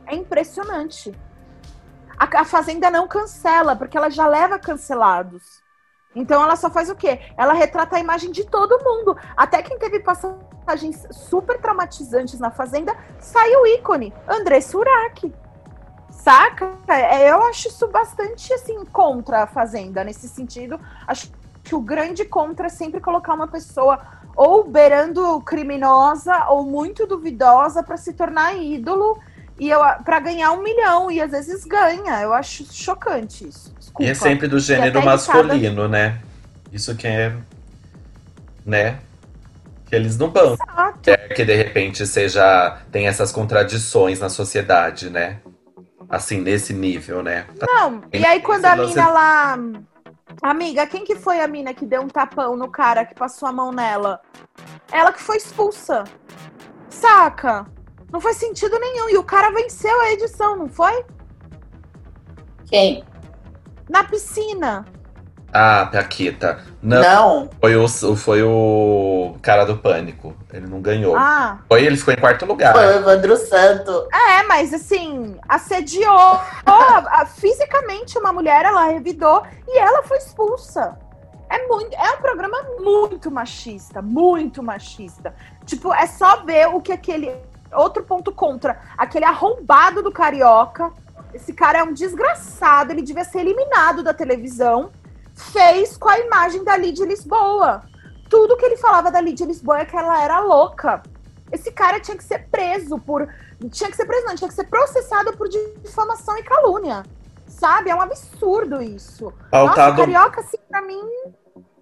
É 0.08 0.16
impressionante. 0.16 1.14
A, 2.18 2.42
a 2.42 2.46
fazenda 2.46 2.90
não 2.90 3.08
cancela, 3.08 3.76
porque 3.76 3.98
ela 3.98 4.10
já 4.10 4.28
leva 4.28 4.58
cancelados. 4.60 5.62
Então 6.16 6.42
ela 6.42 6.56
só 6.56 6.70
faz 6.70 6.90
o 6.90 6.96
quê? 6.96 7.20
Ela 7.38 7.54
retrata 7.54 7.96
a 7.96 8.00
imagem 8.00 8.32
de 8.32 8.44
todo 8.44 8.84
mundo. 8.84 9.16
Até 9.36 9.62
quem 9.62 9.78
teve 9.78 10.00
passagens 10.00 11.06
super 11.12 11.60
traumatizantes 11.60 12.40
na 12.40 12.50
fazenda, 12.50 12.96
saiu 13.20 13.68
ícone. 13.68 14.14
André 14.28 14.62
Surak. 14.62 15.32
Saca? 16.10 16.76
É, 16.88 17.30
Eu 17.30 17.44
acho 17.44 17.68
isso 17.68 17.88
bastante 17.88 18.52
assim 18.52 18.84
contra 18.86 19.44
a 19.44 19.48
Fazenda 19.48 20.04
nesse 20.04 20.28
sentido. 20.28 20.80
Acho 21.06 21.32
que 21.64 21.76
o 21.76 21.80
grande 21.80 22.26
contra 22.26 22.66
é 22.66 22.70
sempre 22.70 23.00
colocar 23.00 23.34
uma 23.34 23.48
pessoa 23.48 24.00
ou 24.36 24.64
beirando 24.64 25.40
criminosa 25.42 26.48
ou 26.50 26.64
muito 26.64 27.06
duvidosa 27.06 27.84
para 27.84 27.98
se 27.98 28.14
tornar 28.14 28.56
ídolo 28.56 29.20
e 29.60 29.70
eu 29.70 29.80
para 30.04 30.20
ganhar 30.20 30.52
um 30.52 30.62
milhão 30.62 31.10
e 31.10 31.22
às 31.22 31.32
vezes 31.32 31.64
ganha. 31.66 32.22
Eu 32.22 32.34
acho 32.34 32.66
chocante 32.72 33.48
isso. 33.48 33.74
Desculpa. 33.78 34.04
E 34.04 34.08
é 34.10 34.14
sempre 34.14 34.48
do 34.48 34.60
gênero 34.60 35.00
irritada. 35.00 35.06
masculino, 35.06 35.88
né? 35.88 36.20
Isso 36.72 36.96
que 36.96 37.08
é. 37.08 37.36
Né? 38.66 39.00
Que 39.86 39.96
eles 39.96 40.18
não 40.18 40.30
bancam. 40.30 40.54
Exato. 40.54 41.10
É 41.10 41.18
que 41.30 41.46
de 41.46 41.56
repente 41.56 42.06
seja. 42.06 42.78
tem 42.92 43.08
essas 43.08 43.32
contradições 43.32 44.20
na 44.20 44.30
sociedade, 44.30 45.10
né? 45.10 45.40
Assim, 46.10 46.40
nesse 46.40 46.74
nível, 46.74 47.24
né? 47.24 47.46
Não, 47.62 48.04
e 48.14 48.26
aí 48.26 48.42
quando 48.42 48.66
a 48.66 48.74
lance- 48.76 48.96
mina 48.96 49.10
lá. 49.10 49.58
Amiga, 50.42 50.86
quem 50.86 51.04
que 51.04 51.16
foi 51.16 51.40
a 51.42 51.48
mina 51.48 51.74
que 51.74 51.86
deu 51.86 52.02
um 52.02 52.08
tapão 52.08 52.56
no 52.56 52.70
cara 52.70 53.06
que 53.06 53.16
passou 53.16 53.48
a 53.48 53.52
mão 53.52 53.72
nela? 53.72 54.22
Ela 54.92 55.12
que 55.12 55.22
foi 55.22 55.38
expulsa. 55.38 56.04
Saca? 56.90 57.66
Não 58.12 58.22
faz 58.22 58.38
sentido 58.38 58.80
nenhum. 58.80 59.10
E 59.10 59.18
o 59.18 59.24
cara 59.24 59.52
venceu 59.52 60.00
a 60.02 60.12
edição, 60.12 60.56
não 60.56 60.70
foi? 60.70 61.06
Quem? 62.70 63.04
Na 63.90 64.04
piscina. 64.04 64.86
Ah, 65.54 65.88
Paquita. 65.92 66.60
Não, 66.82 67.02
Não. 67.02 67.50
Foi, 67.60 67.76
o, 67.76 67.88
foi 68.16 68.44
o 68.44 69.36
cara 69.42 69.66
do 69.66 69.78
pânico. 69.78 70.36
Ele 70.54 70.68
não 70.68 70.82
ganhou. 70.82 71.16
Ah, 71.16 71.60
Foi, 71.70 71.84
ele 71.84 71.96
ficou 71.96 72.14
em 72.14 72.18
quarto 72.18 72.46
lugar. 72.46 72.74
Foi 72.74 72.86
o 72.86 72.92
Evandro 73.00 73.36
Santo. 73.38 74.08
é, 74.14 74.44
mas 74.44 74.74
assim, 74.74 75.38
assediou 75.48 76.14
a- 76.18 76.42
a- 77.22 77.26
fisicamente 77.26 78.20
uma 78.20 78.34
mulher, 78.34 78.66
ela 78.66 78.86
revidou 78.88 79.42
e 79.68 79.80
ela 79.80 80.04
foi 80.04 80.18
expulsa. 80.18 80.98
É, 81.50 81.66
muito, 81.66 81.94
é 81.96 82.12
um 82.12 82.18
programa 82.18 82.58
muito 82.82 83.32
machista, 83.32 84.02
muito 84.02 84.62
machista. 84.62 85.34
Tipo, 85.66 85.94
é 85.94 86.06
só 86.06 86.44
ver 86.44 86.68
o 86.68 86.82
que 86.82 86.92
aquele. 86.92 87.34
Outro 87.74 88.04
ponto 88.04 88.32
contra, 88.32 88.80
aquele 88.98 89.26
arrombado 89.26 90.02
do 90.02 90.12
carioca. 90.12 90.92
Esse 91.34 91.54
cara 91.54 91.80
é 91.80 91.84
um 91.84 91.94
desgraçado, 91.94 92.92
ele 92.92 93.02
devia 93.02 93.24
ser 93.24 93.40
eliminado 93.40 94.02
da 94.02 94.14
televisão. 94.14 94.92
Fez 95.36 95.98
com 95.98 96.10
a 96.10 96.18
imagem 96.20 96.64
da 96.64 96.76
Lídia 96.78 97.06
Lisboa. 97.06 97.84
Tudo 98.30 98.58
que 98.58 98.66
ele 98.66 98.78
falava 98.78 99.12
da 99.12 99.22
Lídia 99.22 99.46
Lisboa 99.46 99.80
é 99.80 99.86
que 99.86 99.96
ela 99.96 100.22
era 100.24 100.40
louca. 100.40 101.04
Esse 101.52 101.72
cara 101.72 102.00
tinha 102.00 102.18
que 102.18 102.24
ser 102.24 102.48
preso 102.50 102.98
por. 103.00 103.28
Tinha 103.72 103.90
que 103.90 103.96
ser 103.96 104.06
preso, 104.06 104.26
não, 104.26 104.36
tinha 104.36 104.48
que 104.48 104.54
ser 104.54 104.66
processado 104.66 105.36
por 105.38 105.48
difamação 105.48 106.38
e 106.38 106.44
calúnia. 106.44 107.04
Sabe? 107.48 107.90
É 107.90 107.96
um 107.96 108.02
absurdo 108.02 108.82
isso. 108.82 109.26
Nossa, 109.26 109.36
Pautado, 109.50 109.98
carioca, 109.98 110.42
assim, 110.42 110.58
pra 110.70 110.82
mim. 110.82 111.02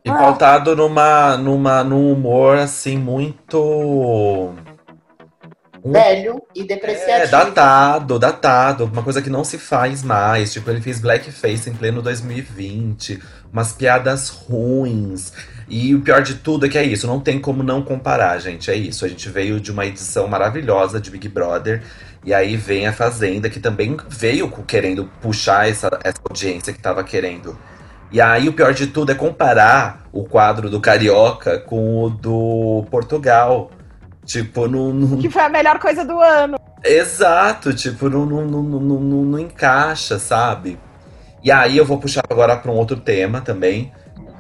e 0.04 0.10
pautado 0.12 0.75
numa, 0.75 1.36
numa, 1.38 1.84
num 1.84 2.12
humor 2.13 2.58
assim 2.58 2.98
muito. 2.98 4.54
Um- 5.86 5.92
Velho 5.92 6.42
e 6.56 6.62
É, 6.62 6.65
depreciativo. 6.65 7.30
datado, 7.32 8.18
datado. 8.18 8.86
Uma 8.86 9.04
coisa 9.04 9.22
que 9.22 9.30
não 9.30 9.44
se 9.44 9.60
faz 9.60 10.01
mais. 10.01 10.51
Tipo, 10.51 10.72
ele 10.72 10.82
fez 10.82 11.00
blackface 11.00 11.70
em 11.70 11.74
pleno 11.74 12.01
2020. 12.01 13.22
Umas 13.54 13.72
piadas 13.72 14.30
ruins. 14.30 15.32
E 15.70 15.94
o 15.94 16.01
pior 16.01 16.24
de 16.24 16.36
tudo 16.36 16.65
é 16.65 16.70
que 16.70 16.77
é 16.77 16.84
isso. 16.84 17.06
Não 17.06 17.20
tem 17.20 17.39
como 17.39 17.62
não 17.62 17.84
comparar, 17.84 18.39
gente. 18.39 18.72
É 18.72 18.75
isso. 18.75 19.06
A 19.06 19.08
gente 19.08 19.30
veio 19.30 19.60
de 19.60 19.72
uma 19.72 19.86
edição 19.86 20.27
maravilhosa 20.27 21.00
de 21.00 21.12
Big 21.12 21.27
Brother. 21.30 21.84
E 22.24 22.34
aí 22.34 22.58
vem 22.58 22.88
a 22.88 22.94
Fazenda, 22.94 23.48
que 23.48 23.60
também 23.60 23.96
veio 24.10 24.50
querendo 24.65 25.06
puxar 25.22 25.70
essa, 25.70 25.88
essa 26.04 26.20
audiência 26.27 26.74
que 26.74 26.80
tava 26.80 27.04
querendo. 27.04 27.56
E 28.12 28.20
aí 28.20 28.50
o 28.50 28.54
pior 28.54 28.74
de 28.74 28.88
tudo 28.88 29.12
é 29.12 29.15
comparar 29.15 30.08
o 30.12 30.24
quadro 30.24 30.68
do 30.70 30.80
Carioca 30.82 31.60
com 31.60 32.04
o 32.06 32.10
do 32.10 32.86
Portugal. 32.89 33.70
Tipo, 34.25 34.67
não, 34.67 34.91
não, 34.91 35.17
Que 35.20 35.29
foi 35.29 35.44
a 35.44 35.50
melhor 35.50 35.77
coisa 35.79 36.03
do 36.03 36.20
ano. 36.20 36.58
Exato, 36.84 37.74
tipo, 37.74 38.10
não, 38.10 38.25
não, 38.25 38.46
não, 38.46 38.63
não, 38.63 38.79
não, 38.79 39.24
não 39.24 39.39
encaixa, 39.39 40.17
sabe? 40.17 40.79
E 41.44 41.51
aí 41.51 41.77
eu 41.77 41.86
vou 41.86 42.00
puxar 42.00 42.24
agora 42.27 42.58
para 42.58 42.72
um 42.72 42.75
outro 42.75 42.98
tema 42.98 43.39
também, 43.39 43.91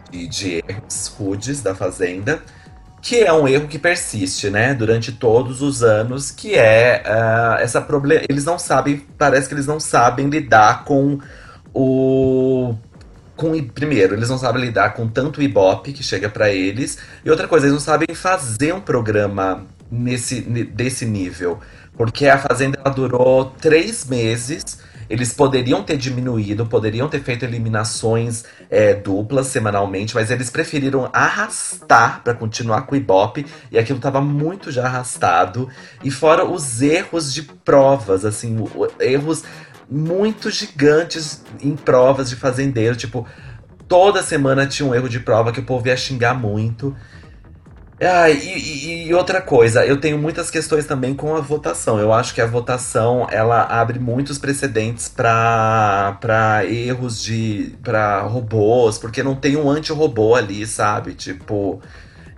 de, 0.09 0.27
de 0.27 0.63
erros 0.67 1.13
rudes 1.17 1.61
da 1.61 1.75
Fazenda, 1.75 2.41
que 2.99 3.19
é 3.19 3.31
um 3.31 3.47
erro 3.47 3.67
que 3.67 3.77
persiste, 3.77 4.49
né, 4.49 4.73
durante 4.73 5.11
todos 5.11 5.61
os 5.61 5.83
anos, 5.83 6.31
que 6.31 6.55
é 6.55 7.03
ah, 7.05 7.57
essa 7.59 7.79
problema. 7.79 8.23
Eles 8.27 8.43
não 8.43 8.57
sabem, 8.57 9.05
parece 9.17 9.47
que 9.47 9.53
eles 9.53 9.67
não 9.67 9.79
sabem 9.79 10.27
lidar 10.27 10.83
com 10.83 11.19
o. 11.71 12.73
Com, 13.35 13.61
primeiro, 13.67 14.15
eles 14.15 14.29
não 14.29 14.37
sabem 14.37 14.61
lidar 14.63 14.93
com 14.93 15.07
tanto 15.07 15.41
ibope 15.41 15.91
que 15.91 16.01
chega 16.01 16.29
para 16.29 16.49
eles, 16.49 16.97
e 17.23 17.29
outra 17.29 17.47
coisa, 17.47 17.65
eles 17.67 17.73
não 17.73 17.81
sabem 17.81 18.15
fazer 18.15 18.73
um 18.73 18.81
programa 18.81 19.67
nesse, 19.89 20.41
ne- 20.41 20.63
desse 20.63 21.05
nível. 21.05 21.59
Porque 21.97 22.27
a 22.27 22.37
Fazenda 22.37 22.81
durou 22.89 23.45
três 23.45 24.05
meses. 24.05 24.63
Eles 25.07 25.31
poderiam 25.31 25.83
ter 25.83 25.97
diminuído, 25.97 26.65
poderiam 26.65 27.07
ter 27.07 27.21
feito 27.21 27.45
eliminações 27.45 28.43
é, 28.71 28.93
duplas 28.95 29.47
semanalmente, 29.47 30.15
mas 30.15 30.31
eles 30.31 30.49
preferiram 30.49 31.07
arrastar 31.13 32.21
para 32.23 32.33
continuar 32.33 32.87
com 32.87 32.95
o 32.95 32.97
Ibope, 32.97 33.45
e 33.71 33.77
aquilo 33.77 33.99
tava 33.99 34.19
muito 34.19 34.71
já 34.71 34.85
arrastado. 34.85 35.69
E 36.03 36.09
fora 36.09 36.43
os 36.43 36.81
erros 36.81 37.31
de 37.31 37.43
provas, 37.43 38.25
assim, 38.25 38.57
erros 38.99 39.43
muito 39.87 40.49
gigantes 40.49 41.43
em 41.61 41.75
provas 41.75 42.29
de 42.29 42.35
fazendeiro, 42.35 42.95
tipo, 42.95 43.27
toda 43.87 44.23
semana 44.23 44.65
tinha 44.65 44.89
um 44.89 44.95
erro 44.95 45.07
de 45.07 45.19
prova 45.19 45.51
que 45.51 45.59
o 45.59 45.65
povo 45.65 45.87
ia 45.87 45.95
xingar 45.95 46.33
muito. 46.33 46.95
Ah, 48.01 48.29
e, 48.29 49.07
e- 49.07 49.13
outra 49.13 49.41
coisa, 49.41 49.85
eu 49.85 49.97
tenho 49.99 50.17
muitas 50.17 50.49
questões 50.51 50.85
também 50.85 51.15
com 51.15 51.33
a 51.35 51.39
votação. 51.39 51.97
Eu 51.97 52.11
acho 52.11 52.33
que 52.35 52.41
a 52.41 52.45
votação 52.45 53.25
ela 53.31 53.63
abre 53.63 53.99
muitos 53.99 54.37
precedentes 54.37 55.07
para 55.07 56.65
erros 56.67 57.23
de 57.23 57.73
para 57.81 58.21
robôs, 58.23 58.97
porque 58.97 59.23
não 59.23 59.33
tem 59.35 59.55
um 59.55 59.69
anti-robô 59.69 60.35
ali, 60.35 60.67
sabe? 60.67 61.13
Tipo, 61.13 61.81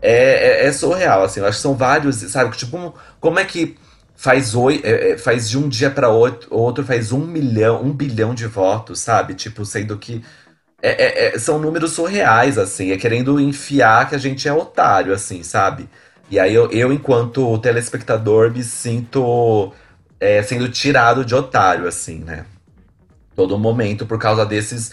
é, 0.01 0.65
é, 0.65 0.67
é 0.67 0.71
surreal, 0.73 1.23
assim. 1.23 1.39
Eu 1.41 1.47
acho 1.47 1.57
que 1.57 1.61
são 1.63 1.75
vários, 1.75 2.17
sabe? 2.17 2.55
Tipo, 2.57 2.93
como 3.19 3.39
é 3.39 3.45
que 3.45 3.77
faz 4.15 4.55
oi, 4.55 4.81
é, 4.83 5.11
é, 5.13 5.17
faz 5.17 5.49
de 5.49 5.57
um 5.57 5.67
dia 5.69 5.89
para 5.91 6.09
outro, 6.09 6.47
outro 6.53 6.83
faz 6.85 7.11
um 7.11 7.19
milhão, 7.25 7.83
um 7.83 7.91
bilhão 7.93 8.33
de 8.35 8.47
votos, 8.47 8.99
sabe? 8.99 9.33
Tipo, 9.35 9.65
sendo 9.65 9.97
que 9.97 10.23
é- 10.81 10.89
é- 10.89 11.35
é- 11.35 11.39
são 11.39 11.59
números 11.59 11.93
surreais, 11.93 12.57
assim, 12.57 12.91
é 12.91 12.97
querendo 12.97 13.39
enfiar 13.39 14.07
que 14.09 14.15
a 14.15 14.17
gente 14.17 14.47
é 14.47 14.53
otário, 14.53 15.13
assim, 15.13 15.43
sabe? 15.43 15.89
E 16.29 16.39
aí 16.39 16.53
eu, 16.53 16.69
eu 16.71 16.91
enquanto 16.93 17.57
telespectador, 17.59 18.51
me 18.51 18.63
sinto 18.63 19.71
é, 20.19 20.41
sendo 20.43 20.69
tirado 20.69 21.23
de 21.25 21.33
otário, 21.35 21.87
assim, 21.87 22.19
né? 22.19 22.45
Todo 23.35 23.57
momento, 23.57 24.05
por 24.05 24.19
causa 24.19 24.45
desses. 24.45 24.91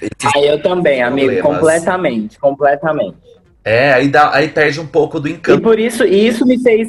esses 0.00 0.32
Ah, 0.34 0.40
eu 0.40 0.62
também, 0.62 1.02
amigo, 1.02 1.38
problemas. 1.38 1.58
completamente, 1.60 2.38
completamente. 2.38 3.16
É, 3.64 3.92
aí, 3.92 4.08
dá, 4.08 4.34
aí 4.34 4.48
perde 4.48 4.80
um 4.80 4.86
pouco 4.86 5.20
do 5.20 5.28
E 5.28 5.32
encanto. 5.32 5.62
por 5.62 5.78
isso, 5.78 6.04
e 6.04 6.26
isso 6.26 6.46
me 6.46 6.58
fez. 6.62 6.88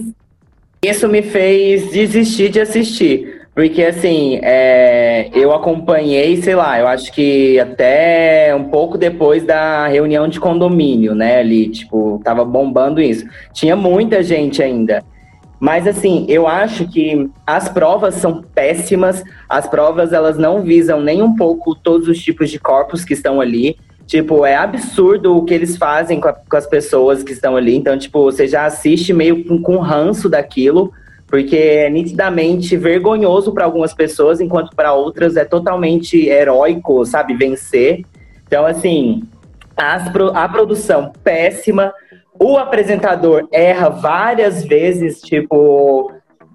Isso 0.84 1.08
me 1.08 1.22
fez 1.22 1.92
desistir 1.92 2.50
de 2.50 2.60
assistir. 2.60 3.33
Porque 3.56 3.84
assim, 3.84 4.40
é, 4.42 5.30
eu 5.32 5.54
acompanhei, 5.54 6.42
sei 6.42 6.56
lá, 6.56 6.80
eu 6.80 6.88
acho 6.88 7.12
que 7.14 7.60
até 7.60 8.54
um 8.56 8.64
pouco 8.64 8.98
depois 8.98 9.44
da 9.46 9.86
reunião 9.88 10.28
de 10.28 10.40
condomínio, 10.40 11.14
né? 11.14 11.38
Ali, 11.38 11.70
tipo, 11.70 12.20
tava 12.24 12.44
bombando 12.44 13.00
isso. 13.00 13.26
Tinha 13.54 13.76
muita 13.76 14.24
gente 14.24 14.64
ainda. 14.64 15.04
Mas 15.60 15.88
assim, 15.88 16.26
eu 16.28 16.48
acho 16.48 16.88
que 16.88 17.30
as 17.46 17.70
provas 17.70 18.16
são 18.16 18.42
péssimas. 18.42 19.24
As 19.48 19.68
provas 19.68 20.12
elas 20.14 20.36
não 20.38 20.64
visam 20.64 21.00
nem 21.00 21.22
um 21.22 21.36
pouco 21.36 21.76
todos 21.76 22.08
os 22.08 22.18
tipos 22.22 22.50
de 22.50 22.60
corpos 22.60 23.06
que 23.06 23.14
estão 23.14 23.40
ali. 23.40 23.78
Tipo, 24.08 24.46
é 24.48 24.56
absurdo 24.56 25.38
o 25.38 25.46
que 25.46 25.54
eles 25.54 25.78
fazem 25.78 26.20
com, 26.20 26.28
a- 26.28 26.34
com 26.34 26.58
as 26.58 26.66
pessoas 26.66 27.22
que 27.24 27.32
estão 27.32 27.56
ali. 27.56 27.76
Então, 27.76 27.98
tipo, 27.98 28.24
você 28.24 28.48
já 28.48 28.66
assiste 28.66 29.14
meio 29.14 29.46
com, 29.46 29.62
com 29.62 29.78
ranço 29.78 30.28
daquilo, 30.28 30.92
porque 31.34 31.58
é 31.58 31.90
nitidamente 31.90 32.78
vergonhoso 32.78 33.52
para 33.54 33.66
algumas 33.66 33.92
pessoas, 33.92 34.40
enquanto 34.40 34.76
para 34.76 34.94
outras 34.94 35.36
é 35.36 35.44
totalmente 35.44 36.30
heróico, 36.30 37.04
sabe? 37.08 37.34
Vencer. 37.34 38.04
Então, 38.46 38.68
assim, 38.68 39.24
as 39.76 40.12
a 40.36 40.48
produção 40.48 41.12
péssima. 41.24 41.92
O 42.40 42.56
apresentador 42.56 43.48
erra 43.52 43.90
várias 43.90 44.64
vezes, 44.64 45.22
tipo, 45.22 46.12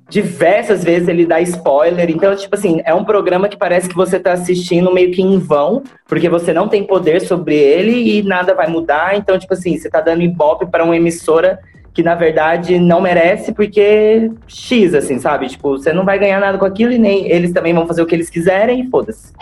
diversas 0.08 0.84
vezes 0.84 1.08
ele 1.08 1.26
dá 1.26 1.40
spoiler. 1.40 2.08
Então, 2.08 2.36
tipo 2.36 2.54
assim, 2.54 2.80
é 2.84 2.94
um 2.94 3.02
programa 3.02 3.48
que 3.48 3.56
parece 3.56 3.88
que 3.88 3.96
você 3.96 4.20
tá 4.20 4.30
assistindo 4.34 4.94
meio 4.94 5.10
que 5.10 5.20
em 5.20 5.40
vão, 5.40 5.82
porque 6.06 6.28
você 6.28 6.52
não 6.52 6.68
tem 6.68 6.84
poder 6.84 7.20
sobre 7.20 7.56
ele 7.56 8.16
e 8.16 8.22
nada 8.22 8.54
vai 8.54 8.68
mudar. 8.68 9.16
Então, 9.16 9.36
tipo 9.36 9.54
assim, 9.54 9.76
você 9.76 9.90
tá 9.90 10.00
dando 10.00 10.22
ibope 10.22 10.66
para 10.66 10.84
uma 10.84 10.94
emissora 10.94 11.58
que 11.98 12.02
na 12.04 12.14
verdade 12.14 12.78
não 12.78 13.00
merece, 13.00 13.50
porque 13.50 14.30
X, 14.46 14.94
assim, 14.94 15.18
sabe? 15.18 15.48
Tipo, 15.48 15.70
você 15.70 15.92
não 15.92 16.04
vai 16.04 16.16
ganhar 16.16 16.38
nada 16.38 16.56
com 16.56 16.64
aquilo 16.64 16.92
e 16.92 16.98
nem 16.98 17.28
eles 17.28 17.52
também 17.52 17.74
vão 17.74 17.88
fazer 17.88 18.02
o 18.02 18.06
que 18.06 18.14
eles 18.14 18.30
quiserem 18.30 18.82
e 18.82 18.88
foda-se. 18.88 19.32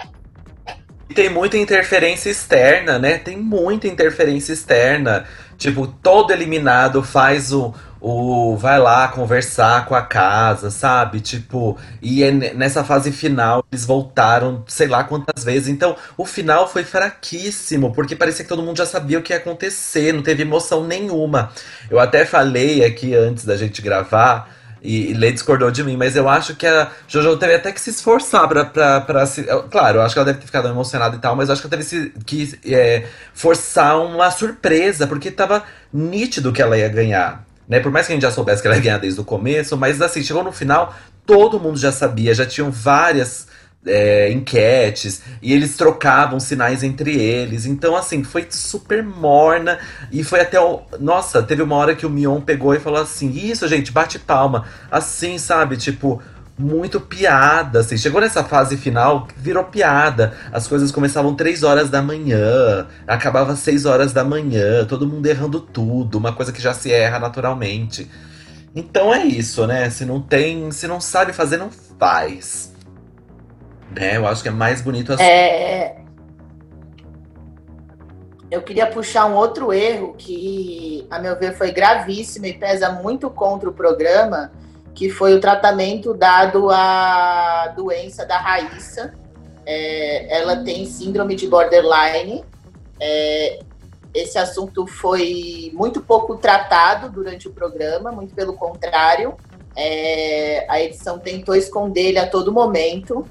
Tem 1.14 1.28
muita 1.28 1.58
interferência 1.58 2.30
externa, 2.30 2.98
né? 2.98 3.18
Tem 3.18 3.36
muita 3.36 3.86
interferência 3.86 4.54
externa. 4.54 5.26
Tipo, 5.58 5.86
todo 5.86 6.30
eliminado 6.30 7.02
faz 7.02 7.52
o, 7.52 7.74
o. 8.00 8.56
Vai 8.56 8.78
lá 8.78 9.08
conversar 9.08 9.86
com 9.86 9.94
a 9.94 10.02
casa, 10.02 10.70
sabe? 10.70 11.20
Tipo, 11.20 11.76
e 12.00 12.22
é 12.22 12.30
ne- 12.30 12.52
nessa 12.54 12.82
fase 12.84 13.12
final 13.12 13.64
eles 13.70 13.84
voltaram 13.84 14.64
sei 14.66 14.86
lá 14.88 15.04
quantas 15.04 15.44
vezes. 15.44 15.68
Então, 15.68 15.96
o 16.16 16.24
final 16.24 16.68
foi 16.68 16.84
fraquíssimo, 16.84 17.92
porque 17.92 18.14
parecia 18.16 18.44
que 18.44 18.48
todo 18.48 18.62
mundo 18.62 18.76
já 18.78 18.86
sabia 18.86 19.18
o 19.18 19.22
que 19.22 19.32
ia 19.32 19.38
acontecer, 19.38 20.12
não 20.12 20.22
teve 20.22 20.42
emoção 20.42 20.84
nenhuma. 20.84 21.50
Eu 21.90 21.98
até 21.98 22.24
falei 22.24 22.84
aqui 22.84 23.14
antes 23.14 23.44
da 23.44 23.56
gente 23.56 23.80
gravar. 23.82 24.54
E, 24.82 25.14
Lê 25.14 25.32
discordou 25.32 25.68
de 25.70 25.82
mim, 25.82 25.96
mas 25.96 26.14
eu 26.14 26.28
acho 26.28 26.54
que 26.54 26.64
a 26.66 26.88
Jojo 27.08 27.36
teve 27.38 27.54
até 27.54 27.72
que 27.72 27.80
se 27.80 27.90
esforçar 27.90 28.46
pra 28.46 29.26
se. 29.26 29.44
eu- 29.48 29.64
Claro, 29.64 29.98
eu 29.98 30.02
acho 30.02 30.14
que 30.14 30.18
ela 30.20 30.26
deve 30.26 30.38
ter 30.38 30.46
ficado 30.46 30.68
emocionada 30.68 31.16
e 31.16 31.18
tal, 31.18 31.34
mas 31.34 31.48
eu 31.48 31.54
acho 31.54 31.62
que 31.62 31.66
ela 31.66 31.70
teve 31.70 31.82
se- 31.82 32.12
que 32.24 32.56
é, 32.72 33.04
forçar 33.34 33.98
uma 34.00 34.30
surpresa, 34.30 35.06
porque 35.06 35.30
tava 35.30 35.64
nítido 35.92 36.52
que 36.52 36.62
ela 36.62 36.78
ia 36.78 36.88
ganhar. 36.88 37.44
Né? 37.68 37.80
Por 37.80 37.90
mais 37.90 38.06
que 38.06 38.12
a 38.12 38.16
gente 38.16 38.22
já 38.22 38.30
soubesse 38.30 38.62
que 38.62 38.68
ela 38.68 38.76
ia 38.76 38.82
ganhar 38.82 38.98
desde 38.98 39.20
o 39.20 39.24
começo, 39.24 39.76
mas 39.76 40.00
assim, 40.00 40.22
chegou 40.22 40.44
no 40.44 40.52
final, 40.52 40.94
todo 41.24 41.58
mundo 41.58 41.78
já 41.78 41.90
sabia, 41.90 42.32
já 42.34 42.46
tinham 42.46 42.70
várias 42.70 43.46
é, 43.86 44.30
enquetes 44.30 45.22
e 45.40 45.52
eles 45.52 45.76
trocavam 45.76 46.40
sinais 46.40 46.82
entre 46.82 47.16
eles. 47.16 47.66
Então, 47.66 47.96
assim, 47.96 48.24
foi 48.24 48.46
super 48.50 49.02
morna. 49.02 49.78
E 50.10 50.24
foi 50.24 50.40
até. 50.40 50.60
O... 50.60 50.82
Nossa, 50.98 51.42
teve 51.42 51.62
uma 51.62 51.76
hora 51.76 51.94
que 51.94 52.04
o 52.04 52.10
Mion 52.10 52.40
pegou 52.40 52.74
e 52.74 52.80
falou 52.80 53.00
assim: 53.00 53.30
Isso, 53.30 53.66
gente, 53.68 53.92
bate 53.92 54.18
palma. 54.18 54.64
Assim, 54.90 55.38
sabe? 55.38 55.76
Tipo. 55.76 56.20
Muito 56.58 56.98
piada, 57.00 57.80
assim. 57.80 57.98
Chegou 57.98 58.20
nessa 58.20 58.42
fase 58.42 58.78
final, 58.78 59.28
virou 59.36 59.64
piada. 59.64 60.32
As 60.50 60.66
coisas 60.66 60.90
começavam 60.90 61.34
três 61.34 61.62
horas 61.62 61.90
da 61.90 62.00
manhã, 62.00 62.86
acabava 63.06 63.54
seis 63.54 63.84
horas 63.84 64.12
da 64.12 64.24
manhã, 64.24 64.86
todo 64.86 65.06
mundo 65.06 65.26
errando 65.26 65.60
tudo, 65.60 66.16
uma 66.16 66.32
coisa 66.32 66.52
que 66.52 66.62
já 66.62 66.72
se 66.72 66.90
erra 66.90 67.18
naturalmente. 67.18 68.10
Então 68.74 69.12
é 69.12 69.24
isso, 69.24 69.66
né? 69.66 69.90
Se 69.90 70.06
não 70.06 70.20
tem, 70.20 70.70
se 70.70 70.86
não 70.86 71.00
sabe 71.00 71.34
fazer, 71.34 71.58
não 71.58 71.70
faz. 71.98 72.74
Né? 73.94 74.16
Eu 74.16 74.26
acho 74.26 74.42
que 74.42 74.48
é 74.48 74.52
mais 74.52 74.80
bonito 74.80 75.12
assim. 75.12 75.22
É... 75.22 75.96
Eu 78.50 78.62
queria 78.62 78.86
puxar 78.86 79.26
um 79.26 79.34
outro 79.34 79.72
erro 79.72 80.14
que, 80.16 81.06
a 81.10 81.18
meu 81.18 81.38
ver, 81.38 81.54
foi 81.54 81.72
gravíssimo 81.72 82.46
e 82.46 82.52
pesa 82.52 82.90
muito 82.90 83.28
contra 83.28 83.68
o 83.68 83.72
programa, 83.72 84.52
que 84.96 85.10
foi 85.10 85.34
o 85.34 85.40
tratamento 85.40 86.14
dado 86.14 86.70
à 86.70 87.68
doença 87.76 88.24
da 88.24 88.38
Raíssa. 88.38 89.12
É, 89.66 90.38
ela 90.40 90.56
tem 90.64 90.86
síndrome 90.86 91.36
de 91.36 91.46
borderline. 91.46 92.42
É, 92.98 93.58
esse 94.14 94.38
assunto 94.38 94.86
foi 94.86 95.70
muito 95.74 96.00
pouco 96.00 96.38
tratado 96.38 97.10
durante 97.10 97.46
o 97.46 97.52
programa, 97.52 98.10
muito 98.10 98.34
pelo 98.34 98.54
contrário. 98.54 99.36
É, 99.76 100.64
a 100.66 100.80
edição 100.80 101.18
tentou 101.18 101.54
esconder 101.54 102.08
ele 102.08 102.18
a 102.18 102.26
todo 102.26 102.50
momento. 102.50 103.26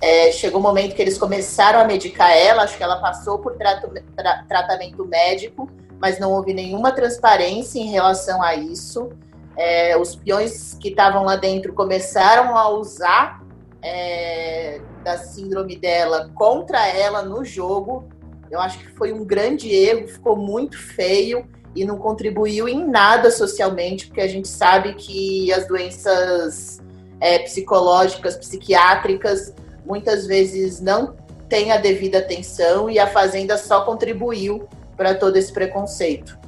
É, 0.00 0.30
chegou 0.30 0.60
um 0.60 0.62
momento 0.62 0.94
que 0.94 1.02
eles 1.02 1.18
começaram 1.18 1.80
a 1.80 1.84
medicar 1.84 2.30
ela, 2.30 2.62
acho 2.62 2.76
que 2.76 2.82
ela 2.84 3.00
passou 3.00 3.40
por 3.40 3.56
trato, 3.56 3.90
tra, 4.14 4.44
tratamento 4.48 5.04
médico, 5.04 5.68
mas 5.98 6.20
não 6.20 6.30
houve 6.30 6.54
nenhuma 6.54 6.92
transparência 6.92 7.80
em 7.80 7.90
relação 7.90 8.40
a 8.40 8.54
isso. 8.54 9.10
É, 9.56 9.96
os 9.96 10.14
peões 10.16 10.74
que 10.74 10.88
estavam 10.88 11.24
lá 11.24 11.36
dentro 11.36 11.72
começaram 11.72 12.56
a 12.56 12.68
usar 12.68 13.42
é, 13.82 14.80
da 15.02 15.16
síndrome 15.16 15.76
dela 15.76 16.30
contra 16.34 16.86
ela 16.88 17.22
no 17.22 17.44
jogo. 17.44 18.08
Eu 18.50 18.60
acho 18.60 18.78
que 18.78 18.90
foi 18.90 19.12
um 19.12 19.24
grande 19.24 19.72
erro, 19.72 20.08
ficou 20.08 20.36
muito 20.36 20.78
feio 20.78 21.48
e 21.74 21.84
não 21.84 21.98
contribuiu 21.98 22.68
em 22.68 22.86
nada 22.86 23.30
socialmente, 23.30 24.06
porque 24.06 24.20
a 24.20 24.28
gente 24.28 24.48
sabe 24.48 24.94
que 24.94 25.52
as 25.52 25.66
doenças 25.66 26.80
é, 27.20 27.38
psicológicas, 27.38 28.36
psiquiátricas, 28.36 29.54
muitas 29.84 30.26
vezes 30.26 30.80
não 30.80 31.14
tem 31.48 31.70
a 31.70 31.76
devida 31.76 32.18
atenção 32.18 32.90
e 32.90 32.98
a 32.98 33.06
Fazenda 33.06 33.56
só 33.56 33.84
contribuiu 33.84 34.68
para 34.96 35.14
todo 35.14 35.36
esse 35.36 35.52
preconceito. 35.52 36.38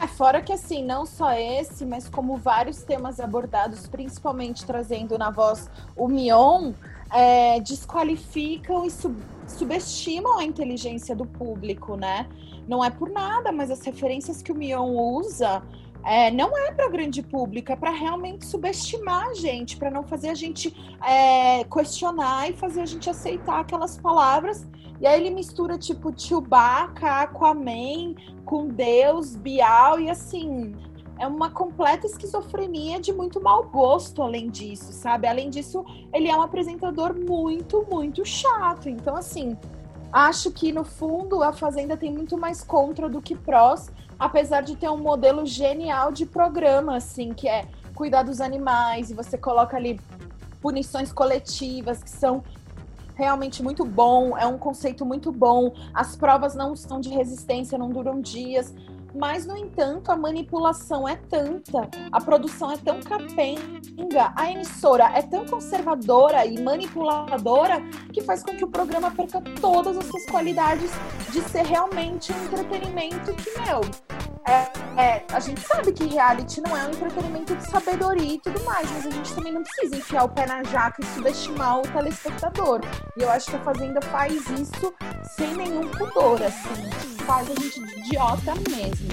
É, 0.00 0.06
fora 0.06 0.40
que 0.40 0.52
assim, 0.52 0.84
não 0.84 1.04
só 1.04 1.32
esse, 1.32 1.84
mas 1.84 2.08
como 2.08 2.36
vários 2.36 2.82
temas 2.82 3.18
abordados, 3.18 3.88
principalmente 3.88 4.64
trazendo 4.64 5.18
na 5.18 5.30
voz 5.30 5.68
o 5.96 6.06
Mion, 6.06 6.72
é, 7.12 7.58
desqualificam 7.60 8.84
e 8.84 8.90
sub 8.90 9.16
subestimam 9.46 10.38
a 10.38 10.44
inteligência 10.44 11.16
do 11.16 11.24
público, 11.24 11.96
né? 11.96 12.28
Não 12.68 12.84
é 12.84 12.90
por 12.90 13.08
nada, 13.08 13.50
mas 13.50 13.70
as 13.70 13.80
referências 13.80 14.42
que 14.42 14.52
o 14.52 14.54
Mion 14.54 14.90
usa 14.90 15.62
é, 16.04 16.30
não 16.30 16.56
é 16.56 16.70
para 16.70 16.88
grande 16.88 17.22
público, 17.22 17.72
é 17.72 17.76
para 17.76 17.90
realmente 17.90 18.44
subestimar 18.44 19.28
a 19.28 19.34
gente, 19.34 19.76
para 19.78 19.90
não 19.90 20.02
fazer 20.02 20.28
a 20.28 20.34
gente 20.34 20.74
é, 21.02 21.64
questionar 21.64 22.50
e 22.50 22.52
fazer 22.52 22.82
a 22.82 22.86
gente 22.86 23.08
aceitar 23.08 23.60
aquelas 23.60 23.98
palavras. 23.98 24.66
E 25.00 25.06
aí 25.06 25.20
ele 25.20 25.34
mistura 25.34 25.78
tipo 25.78 26.12
Chewbacca, 26.16 27.22
Aquaman 27.22 28.14
com 28.44 28.68
Deus, 28.68 29.36
Bial 29.36 30.00
e 30.00 30.10
assim. 30.10 30.74
É 31.20 31.26
uma 31.26 31.50
completa 31.50 32.06
esquizofrenia 32.06 33.00
de 33.00 33.12
muito 33.12 33.42
mau 33.42 33.64
gosto, 33.64 34.22
além 34.22 34.48
disso, 34.48 34.92
sabe? 34.92 35.26
Além 35.26 35.50
disso, 35.50 35.84
ele 36.12 36.28
é 36.28 36.36
um 36.36 36.42
apresentador 36.42 37.12
muito, 37.12 37.84
muito 37.90 38.24
chato. 38.24 38.88
Então, 38.88 39.16
assim, 39.16 39.56
acho 40.12 40.52
que 40.52 40.70
no 40.72 40.84
fundo 40.84 41.42
a 41.42 41.52
Fazenda 41.52 41.96
tem 41.96 42.12
muito 42.12 42.38
mais 42.38 42.62
contra 42.62 43.08
do 43.08 43.20
que 43.20 43.34
prós 43.34 43.90
apesar 44.18 44.62
de 44.62 44.76
ter 44.76 44.88
um 44.90 44.96
modelo 44.96 45.46
genial 45.46 46.10
de 46.10 46.26
programa, 46.26 46.96
assim, 46.96 47.32
que 47.32 47.48
é 47.48 47.66
cuidar 47.94 48.24
dos 48.24 48.40
animais, 48.40 49.10
e 49.10 49.14
você 49.14 49.38
coloca 49.38 49.76
ali 49.76 50.00
punições 50.60 51.12
coletivas 51.12 52.02
que 52.02 52.10
são 52.10 52.42
realmente 53.18 53.62
muito 53.62 53.84
bom, 53.84 54.38
é 54.38 54.46
um 54.46 54.56
conceito 54.56 55.04
muito 55.04 55.32
bom. 55.32 55.74
As 55.92 56.14
provas 56.14 56.54
não 56.54 56.76
são 56.76 57.00
de 57.00 57.08
resistência, 57.08 57.76
não 57.76 57.90
duram 57.90 58.20
dias. 58.20 58.72
Mas, 59.14 59.46
no 59.46 59.56
entanto, 59.56 60.12
a 60.12 60.16
manipulação 60.16 61.08
é 61.08 61.16
tanta, 61.16 61.88
a 62.12 62.20
produção 62.20 62.70
é 62.70 62.76
tão 62.76 63.00
capenga, 63.00 64.32
a 64.36 64.52
emissora 64.52 65.10
é 65.14 65.22
tão 65.22 65.46
conservadora 65.46 66.44
e 66.44 66.62
manipuladora 66.62 67.80
que 68.12 68.20
faz 68.20 68.42
com 68.42 68.54
que 68.54 68.64
o 68.64 68.68
programa 68.68 69.10
perca 69.10 69.42
todas 69.60 69.96
as 69.96 70.04
suas 70.04 70.24
qualidades 70.26 70.90
de 71.32 71.40
ser 71.48 71.64
realmente 71.64 72.30
um 72.32 72.44
entretenimento 72.44 73.32
que, 73.32 73.50
meu, 73.60 73.80
é, 74.48 74.72
é, 74.96 75.24
a 75.30 75.40
gente 75.40 75.60
sabe 75.60 75.92
que 75.92 76.06
reality 76.06 76.62
não 76.62 76.74
é 76.74 76.86
um 76.86 76.90
entretenimento 76.90 77.54
de 77.54 77.70
sabedoria 77.70 78.34
e 78.34 78.38
tudo 78.38 78.64
mais, 78.64 78.90
mas 78.92 79.06
a 79.06 79.10
gente 79.10 79.34
também 79.34 79.52
não 79.52 79.62
precisa 79.62 79.96
enfiar 79.96 80.24
o 80.24 80.28
pé 80.30 80.46
na 80.46 80.62
jaca 80.64 81.02
e 81.02 81.06
subestimar 81.14 81.80
o 81.80 81.82
telespectador. 81.82 82.80
E 83.16 83.22
eu 83.22 83.30
acho 83.30 83.50
que 83.50 83.56
a 83.56 83.60
Fazenda 83.60 84.00
faz 84.00 84.34
isso 84.48 84.94
sem 85.36 85.54
nenhum 85.54 85.88
pudor, 85.88 86.42
assim. 86.42 86.90
Faz 87.26 87.46
a 87.50 87.60
gente 87.60 87.84
de 87.84 88.00
idiota 88.00 88.54
mesmo. 88.70 89.08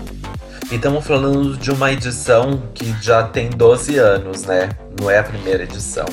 E 0.71 0.75
estamos 0.75 1.05
falando 1.05 1.57
de 1.57 1.69
uma 1.69 1.91
edição 1.91 2.63
que 2.73 2.85
já 3.01 3.27
tem 3.27 3.49
12 3.49 3.97
anos, 3.97 4.43
né? 4.43 4.69
Não 4.99 5.11
é 5.11 5.19
a 5.19 5.23
primeira 5.23 5.63
edição. 5.63 6.05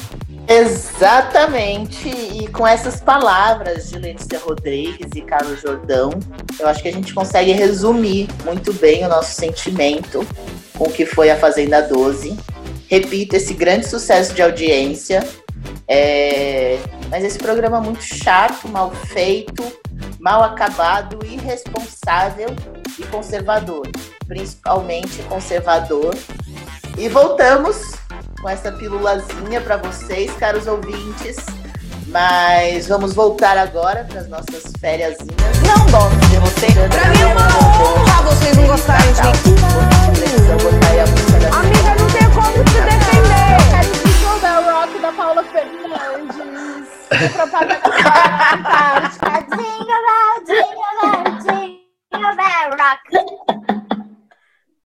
Exatamente. 0.48 2.09
E 2.09 2.46
com 2.48 2.66
essas 2.66 3.00
palavras 3.00 3.90
de 3.90 3.98
Letícia 3.98 4.38
Rodrigues 4.38 5.09
e 5.14 5.22
Carlos 5.22 5.61
Jordão, 5.61 6.11
eu 6.59 6.66
acho 6.66 6.83
que 6.83 6.88
a 6.88 6.92
gente 6.92 7.14
consegue 7.14 7.52
resumir 7.52 8.28
muito 8.44 8.72
bem 8.72 9.05
o 9.05 9.09
nosso 9.09 9.35
sentimento 9.35 10.26
com 10.76 10.85
o 10.85 10.92
que 10.92 11.07
foi 11.07 11.31
a 11.31 11.37
Fazenda 11.37 11.81
12. 11.81 12.37
Repito, 12.88 13.37
esse 13.37 13.55
grande 13.55 13.87
sucesso 13.87 14.35
de 14.35 14.42
audiência. 14.42 15.26
É... 15.88 16.78
Mas 17.09 17.24
esse 17.24 17.38
programa 17.38 17.81
muito 17.81 18.02
chato, 18.02 18.68
mal 18.68 18.90
feito, 18.90 19.62
mal 20.18 20.42
acabado, 20.42 21.18
irresponsável 21.24 22.48
e 22.98 23.02
conservador. 23.05 23.88
Principalmente 24.26 25.22
conservador. 25.24 26.14
E 26.98 27.09
voltamos 27.09 28.01
com 28.42 28.48
essa 28.48 28.72
pílulazinha 28.72 29.61
para 29.61 29.76
vocês, 29.76 30.33
caros 30.35 30.66
ouvintes. 30.66 31.37
Mas 32.09 32.88
vamos 32.88 33.14
voltar 33.14 33.57
agora 33.57 34.05
para 34.05 34.20
as 34.20 34.28
nossas 34.28 34.72
férias. 34.81 35.16
Não 35.64 35.87
gosto 35.90 36.18
de 36.28 36.37
você. 36.38 36.66
Para 36.88 37.09
mim 37.11 37.22
é 37.22 37.26
uma 37.26 37.46
honra 37.46 38.22
vocês 38.24 38.57
não 38.57 38.66
gostarem 38.66 39.12
de 39.14 39.22
mim. 39.22 39.57
Amiga, 41.52 41.94
não 41.98 42.11
tem 42.11 42.28
como 42.35 42.64
te 42.64 42.81
defender. 42.83 43.52
É 44.44 44.59
o 44.59 44.62
rock 44.74 44.98
da 44.98 45.12
Paula 45.12 45.44
Fernandes. 45.44 46.37
Propaganda 47.33 47.81
da 47.81 48.55
Antártica. 48.55 49.31
Jingle 49.57 49.87
bell, 49.87 50.35
jingle 50.46 50.94
bell, 51.00 51.22
jingle 52.11 52.35
bell 52.37 52.70
rock. 52.76 54.01